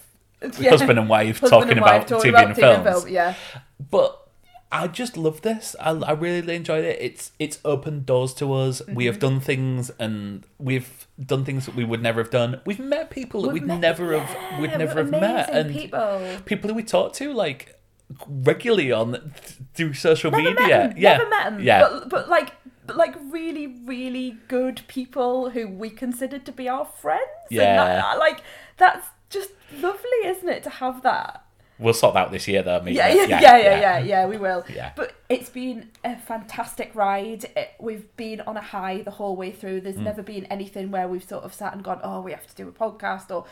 [0.59, 0.71] Yeah.
[0.71, 3.03] husband and wife Husband talking and wife about talking TV about and TV and films.
[3.05, 3.35] film, Yeah,
[3.91, 4.21] But
[4.73, 5.77] I just love this.
[5.81, 6.99] I, I really enjoyed it.
[7.01, 8.83] It's it's opened doors to us.
[8.87, 9.01] We Mm-hmm.
[9.07, 12.61] have done things, and we've done things that we would never have done.
[12.67, 16.21] We've met people that We've we'd met- never have we'd never have met, and people.
[16.45, 17.79] people who we talk to like
[18.29, 19.33] regularly on
[19.75, 20.67] through social Never media.
[20.89, 22.53] met yeah, never met 'em, Yeah, But, but like,
[22.87, 27.23] but like really, really good people who we considered to be our friends.
[27.51, 27.77] And Yeah.
[27.85, 28.41] that- like
[28.77, 31.41] that's just lovely, isn't it, to have that?
[31.77, 32.81] we'll sort that out this year though.
[32.81, 32.97] maybe.
[32.97, 34.65] Yeah, yeah, yeah, yeah, yeah, yeah, we will.
[34.73, 34.93] Yeah.
[34.95, 37.47] But it's been a fantastic ride.
[37.57, 39.81] It, we've been on a high the whole way through.
[39.81, 40.05] There's Mm.
[40.05, 42.69] never been anything where we've sort of sat and gone, oh, we have to do
[42.69, 43.45] a podcast, or,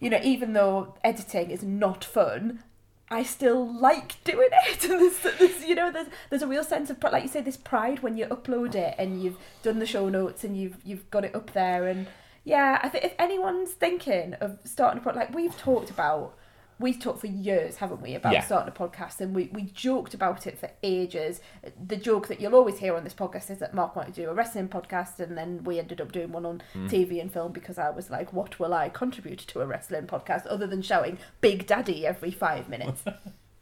[0.00, 2.64] you know, even though editing is not fun.
[3.08, 6.90] I still like doing it, and there's, there's, you know, there's there's a real sense
[6.90, 10.08] of, like you say, this pride when you upload it and you've done the show
[10.08, 12.08] notes and you've you've got it up there, and
[12.44, 16.36] yeah, I think if anyone's thinking of starting a product, like we've talked about,
[16.78, 18.40] we've talked for years, haven't we, about Yeah.
[18.40, 21.40] starting a podcast, and we, we joked about it for ages.
[21.86, 24.30] The joke that you'll always hear on this podcast is that Mark wanted to do
[24.30, 26.88] a wrestling podcast, and then we ended up doing one on mm.
[26.88, 30.46] TV and film because I was like, what will I contribute to a wrestling podcast
[30.48, 33.04] other than shouting Big Daddy every five minutes?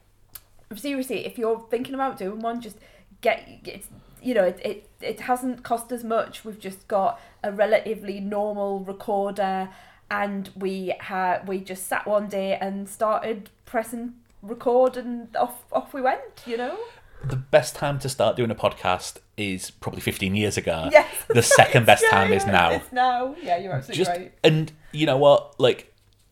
[0.76, 2.76] Seriously, if you're thinking about doing one, just
[3.22, 3.84] get, get
[4.28, 4.78] you know, it, it,
[5.12, 6.44] it hasn't cost us much.
[6.44, 7.10] We've just got
[7.42, 9.70] a relatively normal recorder
[10.10, 13.38] and we had we just sat one day and started
[13.72, 16.76] pressing record and off off we went, you know?
[17.24, 20.88] The best time to start doing a podcast is probably 15 years ago.
[20.98, 21.06] Yes.
[21.28, 22.70] The second best Yeah, time is now.
[22.72, 23.34] It's now.
[23.42, 24.32] Yeah, you're absolutely just right.
[24.44, 25.80] and you know what like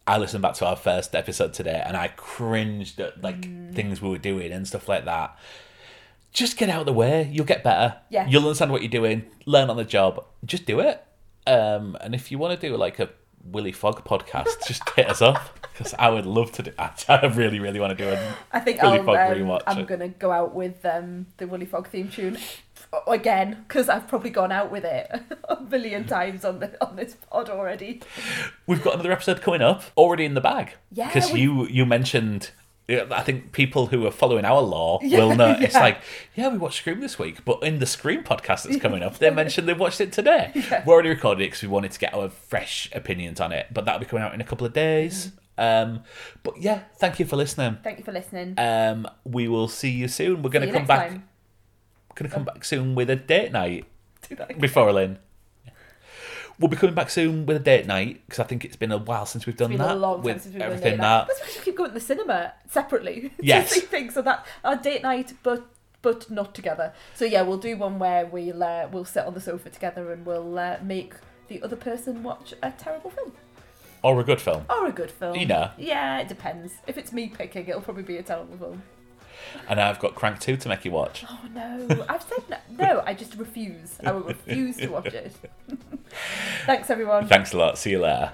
[0.09, 3.75] i listened back to our first episode today and i cringed at like Mm.
[3.75, 5.37] things we were doing and stuff like that
[6.37, 8.27] just get out of the way you'll get better Yeah.
[8.29, 11.03] you'll understand what you're doing learn on the job just do it
[11.47, 13.09] um and if you want to do like a
[13.49, 15.41] Willy Fog podcast, just hit us up
[15.73, 16.73] because I would love to do.
[16.81, 19.63] I I really, really want to do a I think Willy I'll, Fog um, rewatch.
[19.69, 22.39] I'm gonna go out with um, the Willy Fog theme tune
[23.07, 25.09] again because I've probably gone out with it
[25.49, 28.03] a million times on the on this pod already.
[28.67, 30.73] We've got another episode coming up already in the bag.
[30.91, 32.51] Yeah, because we- you you mentioned.
[32.89, 35.57] Yeah, I think people who are following our lore will know.
[35.59, 35.81] It's yeah.
[35.81, 35.99] like,
[36.37, 39.31] yeah, we watched Scream this week, but in the Scream podcast that's coming up, they
[39.43, 40.53] mentioned they watched it today.
[40.55, 43.85] We already recorded it because we wanted to get our fresh opinions on it, but
[43.87, 45.33] that'll be coming out in a couple of days.
[45.59, 46.05] Um,
[46.43, 47.79] but yeah, thank you for listening.
[47.83, 48.55] Thank you for listening.
[48.59, 50.43] Um, we will see you soon.
[50.43, 51.09] We're going to come back.
[51.09, 51.25] time.
[52.15, 53.85] Going to come back soon with a date night
[54.29, 54.61] Do that again.
[54.61, 55.19] before Lynn.
[56.59, 58.99] We'll be coming back soon with a date night because I think it's been a
[58.99, 60.93] while since we've done It's been that a long time with since we've done everything
[60.93, 61.27] date that.
[61.29, 63.31] That's why we keep going to the cinema separately.
[63.41, 63.69] Yes.
[63.69, 64.15] to see things.
[64.15, 65.67] So that our date night, but
[66.03, 66.93] but not together.
[67.15, 70.25] So yeah, we'll do one where we'll uh, we'll sit on the sofa together and
[70.25, 71.15] we'll uh, make
[71.49, 73.33] the other person watch a terrible film
[74.03, 74.65] or a good film.
[74.71, 75.37] or a good film.
[75.37, 75.71] You know.
[75.77, 76.75] Yeah, it depends.
[76.87, 78.83] If it's me picking, it'll probably be a terrible film.
[79.69, 81.25] And I've got Crank 2 to make you watch.
[81.29, 82.57] Oh no, I've said no.
[82.71, 83.99] No, I just refuse.
[84.05, 85.33] I will refuse to watch it.
[86.67, 87.27] Thanks everyone.
[87.27, 87.79] Thanks a lot.
[87.79, 88.33] See you later.